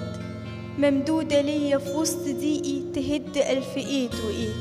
ممدودة 0.78 1.40
ليا 1.40 1.78
في 1.78 1.90
وسط 1.90 2.22
ضيقي 2.22 2.82
تهد 2.94 3.36
ألف 3.36 3.76
إيد 3.76 4.14
وإيد. 4.14 4.54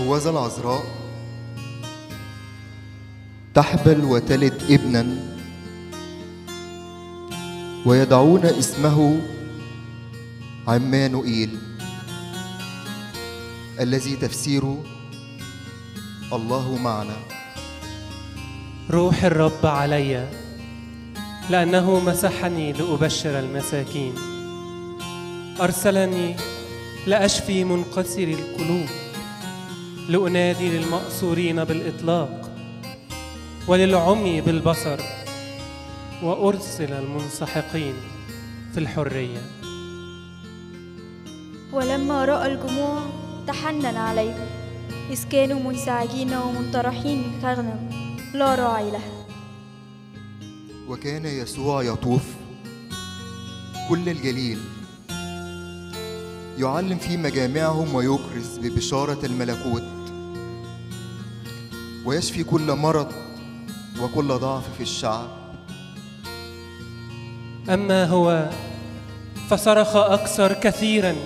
هوذا 0.00 0.30
العذراء 0.30 0.84
تحبل 3.54 4.04
وتلد 4.04 4.62
ابنا 4.70 5.06
ويدعون 7.86 8.44
اسمه 8.44 9.20
عمانوئيل 10.68 11.58
الذي 13.80 14.16
تفسيره 14.16 14.89
الله 16.32 16.76
معنا. 16.76 17.16
روح 18.90 19.24
الرب 19.24 19.66
علي 19.66 20.28
لأنه 21.50 22.00
مسحني 22.00 22.72
لأبشر 22.72 23.38
المساكين. 23.38 24.14
أرسلني 25.60 26.36
لأشفي 27.06 27.64
منقسر 27.64 28.22
القلوب 28.22 28.88
لأنادي 30.08 30.78
للمأسورين 30.78 31.64
بالإطلاق 31.64 32.50
وللعمي 33.68 34.40
بالبصر 34.40 35.00
وأرسل 36.22 36.92
المنسحقين 36.92 37.94
في 38.74 38.80
الحرية. 38.80 39.42
ولما 41.72 42.24
رأى 42.24 42.52
الجموع 42.52 43.00
تحنن 43.46 43.96
عليهم 43.96 44.59
إذ 45.10 45.28
كانوا 45.28 45.60
منزعجين 45.60 46.34
ومنطرحين 46.34 47.40
كغنم 47.42 47.90
لا 48.34 48.54
راعي 48.54 48.90
لها 48.90 49.26
وكان 50.88 51.26
يسوع 51.26 51.82
يطوف 51.82 52.22
كل 53.88 54.08
الجليل 54.08 54.58
يعلم 56.58 56.98
في 56.98 57.16
مجامعهم 57.16 57.94
ويكرز 57.94 58.58
ببشارة 58.58 59.26
الملكوت 59.26 59.82
ويشفي 62.04 62.44
كل 62.44 62.72
مرض 62.72 63.12
وكل 64.02 64.28
ضعف 64.28 64.74
في 64.76 64.82
الشعب. 64.82 65.28
أما 67.68 68.04
هو 68.04 68.50
فصرخ 69.48 69.96
أكثر 69.96 70.52
كثيرا 70.52 71.16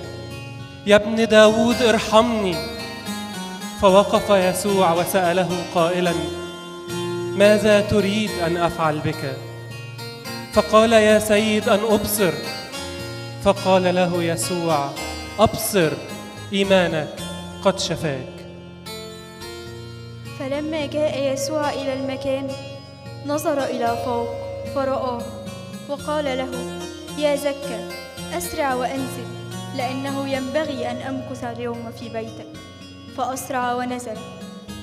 يا 0.87 0.97
ابن 0.97 1.29
داود 1.29 1.83
ارحمني. 1.83 2.74
فوقف 3.81 4.31
يسوع 4.31 4.93
وسأله 4.93 5.49
قائلا 5.75 6.15
ماذا 7.37 7.81
تريد 7.81 8.31
أن 8.47 8.57
أفعل 8.57 8.99
بك؟ 8.99 9.37
فقال 10.53 10.93
يا 10.93 11.19
سيد 11.19 11.69
أن 11.69 11.81
أبصر. 11.91 12.33
فقال 13.45 13.95
له 13.95 14.23
يسوع 14.23 14.91
أبصر 15.39 15.93
إيمانك 16.53 17.09
قد 17.65 17.79
شفاك. 17.79 18.35
فلما 20.39 20.87
جاء 20.87 21.33
يسوع 21.33 21.71
إلى 21.71 21.93
المكان 21.93 22.51
نظر 23.27 23.65
إلى 23.65 24.03
فوق 24.05 24.29
فرآه 24.75 25.23
وقال 25.89 26.25
له 26.25 26.51
يا 27.19 27.37
زكا 27.37 27.89
أسرع 28.39 28.75
وأنزل 28.75 29.27
لأنه 29.77 30.29
ينبغي 30.29 30.91
أن 30.91 30.97
أمكث 30.97 31.45
اليوم 31.45 31.93
في 31.99 32.09
بيتك. 32.09 32.64
فأسرع 33.17 33.75
ونزل 33.75 34.17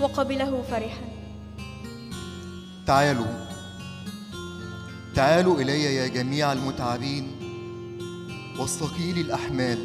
وقبله 0.02 0.64
فرحا. 0.72 1.06
تعالوا. 2.88 3.26
تعالوا 5.16 5.62
إلي 5.62 5.95
يا 5.95 6.08
جميع 6.08 6.52
المتعبين 6.52 7.28
والثقيل 8.60 9.18
الأحمال 9.18 9.80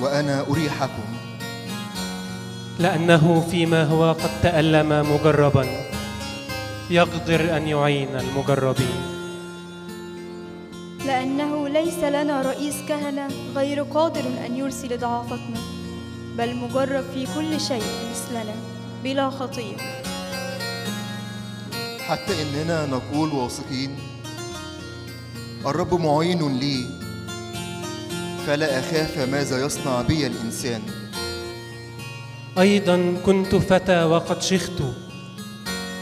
وأنا 0.00 0.40
أريحكم. 0.40 1.08
لأنه 2.78 3.46
فيما 3.50 3.84
هو 3.84 4.12
قد 4.12 4.30
تألم 4.42 5.14
مجربا 5.14 5.66
يقدر 6.90 7.56
أن 7.56 7.68
يعين 7.68 8.16
المجربين. 8.16 9.00
لأنه 11.06 11.68
ليس 11.68 11.98
لنا 11.98 12.42
رئيس 12.42 12.74
كهنة 12.88 13.28
غير 13.54 13.82
قادر 13.82 14.24
أن 14.46 14.56
يرسل 14.56 14.98
ضعافتنا. 14.98 15.79
بل 16.40 16.56
مجرب 16.56 17.04
في 17.14 17.26
كل 17.34 17.60
شيء 17.60 17.82
مثلنا 18.10 18.54
بلا 19.04 19.30
خطية. 19.30 19.76
حتى 22.08 22.42
إننا 22.42 22.86
نقول 22.86 23.32
واثقين. 23.32 23.98
الرب 25.66 25.94
معين 25.94 26.58
لي 26.58 26.86
فلا 28.46 28.78
أخاف 28.78 29.18
ماذا 29.18 29.64
يصنع 29.64 30.02
بي 30.02 30.26
الإنسان. 30.26 30.82
أيضا 32.58 33.16
كنت 33.26 33.54
فتى 33.54 34.04
وقد 34.04 34.42
شخت 34.42 34.82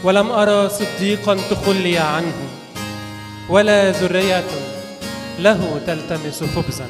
ولم 0.03 0.31
أرى 0.31 0.69
صديقا 0.69 1.37
تخلي 1.49 1.97
عنه 1.97 2.37
ولا 3.49 3.91
ذرية 3.91 4.47
له 5.39 5.81
تلتمس 5.87 6.43
خبزا. 6.43 6.87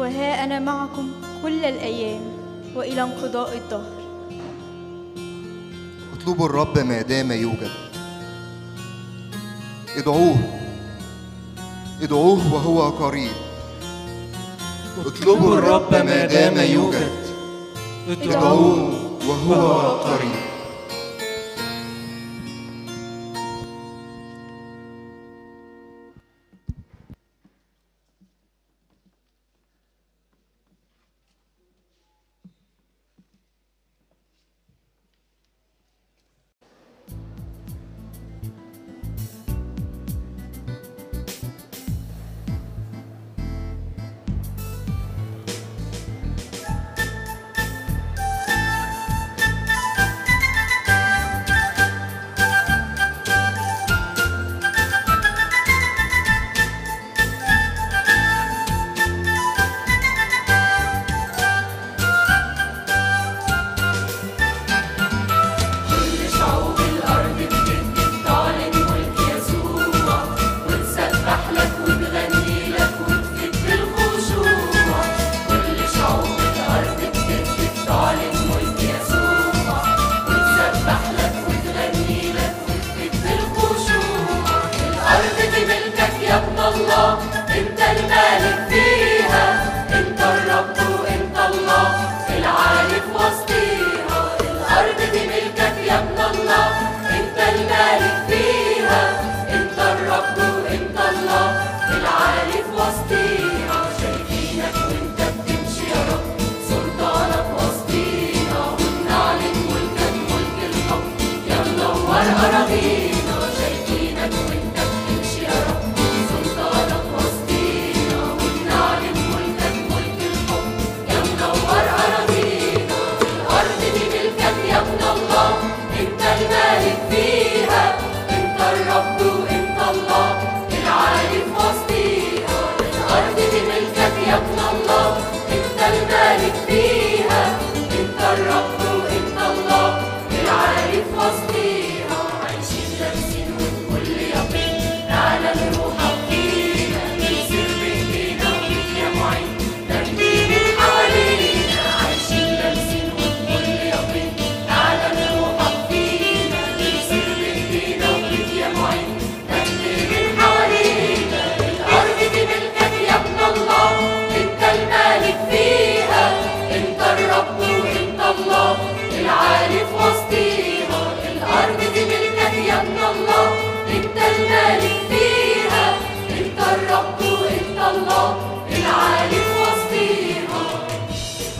وها 0.00 0.44
أنا 0.44 0.58
معكم 0.58 1.10
كل 1.42 1.64
الأيام 1.64 2.20
وإلى 2.76 3.02
انقضاء 3.02 3.56
الدهر. 3.56 4.00
اطلبوا 6.14 6.46
الرب 6.46 6.78
ما 6.78 7.02
دام 7.02 7.32
يوجد. 7.32 7.70
ادعوه. 9.96 10.36
ادعوه 12.02 12.54
وهو 12.54 12.88
قريب. 12.90 13.36
اطلبوا 15.06 15.58
الرب 15.58 15.94
ما 15.94 16.24
دام 16.26 16.58
يوجد. 16.58 17.12
ادعوه 18.08 18.94
وهو 19.28 19.80
قريب. 19.90 20.49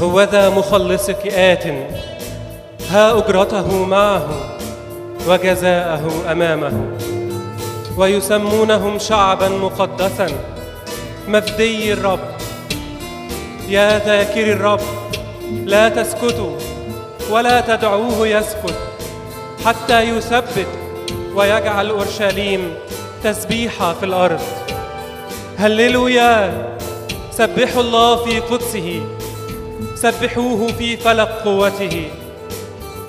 هوذا 0.03 0.49
مخلصك 0.49 1.27
آت 1.27 1.67
ها 2.91 3.19
أجرته 3.19 3.85
معه 3.85 4.29
وجزاءه 5.29 6.33
أمامه. 6.33 6.73
ويسمونهم 7.97 8.99
شعبا 8.99 9.49
مقدسا. 9.49 10.27
مفدي 11.29 11.93
الرب؟ 11.93 12.21
يا 13.69 13.99
ذاكر 13.99 14.53
الرب 14.53 14.81
لا 15.65 15.89
تسكتوا 15.89 16.57
ولا 17.31 17.61
تدعوه 17.61 18.29
يسكت 18.29 18.79
حتى 19.65 20.01
يثبت 20.01 20.67
ويجعل 21.35 21.91
أورشليم 21.91 22.75
تسبيحه 23.25 23.93
في 23.93 24.07
الأرض. 24.07 24.41
هللويا 25.59 26.53
سبحوا 27.33 27.83
الله 27.83 28.17
في 28.25 28.41
قدسه. 28.41 29.01
سبحوه 30.03 30.67
في 30.79 30.97
فلق 30.97 31.31
قوته. 31.45 32.11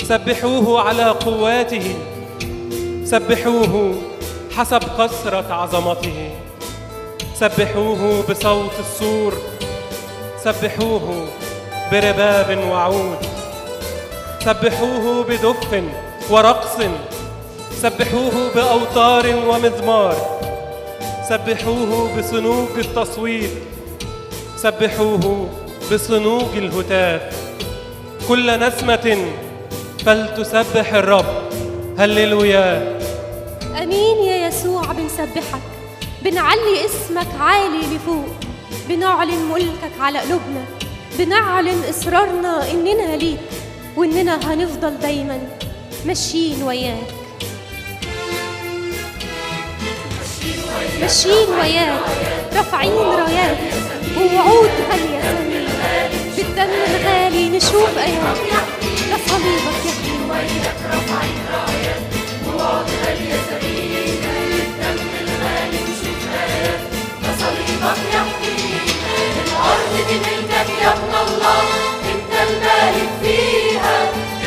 سبحوه 0.04 0.82
على 0.82 1.06
قواته. 1.06 1.96
سبحوه 3.06 3.96
حسب 4.56 4.84
كثرة 4.98 5.54
عظمته. 5.54 6.30
سبحوه 7.40 8.24
بصوت 8.30 8.76
السور. 8.80 9.34
سبحوه 10.44 11.28
برباب 11.92 12.58
وعود. 12.72 13.22
سبحوه 14.46 15.24
بدف 15.24 15.84
ورقص. 16.30 16.78
سبحوه 17.82 18.36
بأوتار 18.56 19.26
ومزمار 19.48 20.16
سبحوه 21.30 22.18
بصنوج 22.18 22.76
التصويت. 22.78 23.52
سبحوه 24.58 25.50
بصنوج 25.92 26.58
الهتاف. 26.58 27.22
كل 28.28 28.60
نسمة 28.60 29.26
فلتسبح 30.06 30.94
الرب. 30.94 31.50
هللويا. 32.00 33.00
أمين 33.84 34.18
يا 34.18 34.48
يسوع 34.48 34.82
بنسبحك. 34.92 35.62
بنعلي 36.24 36.86
اسمك 36.86 37.28
عالي 37.40 37.96
لفوق. 37.96 38.26
بنعلن 38.90 39.52
ملكك 39.54 39.92
على 40.00 40.20
قلوبنا. 40.20 40.66
بنعلن 41.20 41.84
إصرارنا 41.90 42.72
إننا 42.72 43.16
ليك 43.16 43.40
وإننا 43.98 44.54
هنفضل 44.54 44.98
دايما 45.02 45.40
ماشيين 46.06 46.64
وياك. 46.64 47.08
ماشيين 51.02 51.50
وياك. 51.50 52.02
رافعين 52.56 52.94
رايات 52.94 53.58
ووعود 54.18 54.70
غالية 54.92 55.22
بالدم 56.38 56.70
الغالي 56.96 57.50
نشوف 57.50 57.98
ايات 57.98 58.38
ده 59.10 59.18
صليبك 59.28 59.86
يحمي 59.86 60.42
صليبك 67.40 68.02
يحمينا 68.14 69.16
الأرض 69.46 69.94
دي 70.08 70.16
ملكك 70.20 70.70
يا 70.84 70.90
ابن 70.94 71.14
الله 71.28 71.62
أنت 72.12 72.34
المالك 72.50 73.10
فيها 73.22 73.98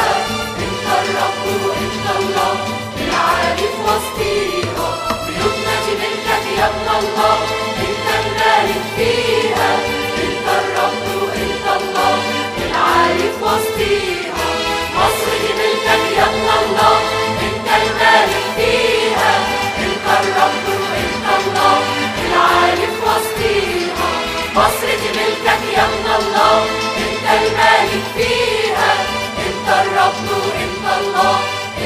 الله. 26.19 26.65
انت 26.99 27.25
المالك 27.41 28.03
فيها. 28.15 28.93
انت 29.37 29.69
الرب 29.69 30.29
انت 30.61 31.01
الله. 31.01 31.14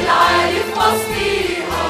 عارف 0.09 0.77
مصيرها 0.77 1.85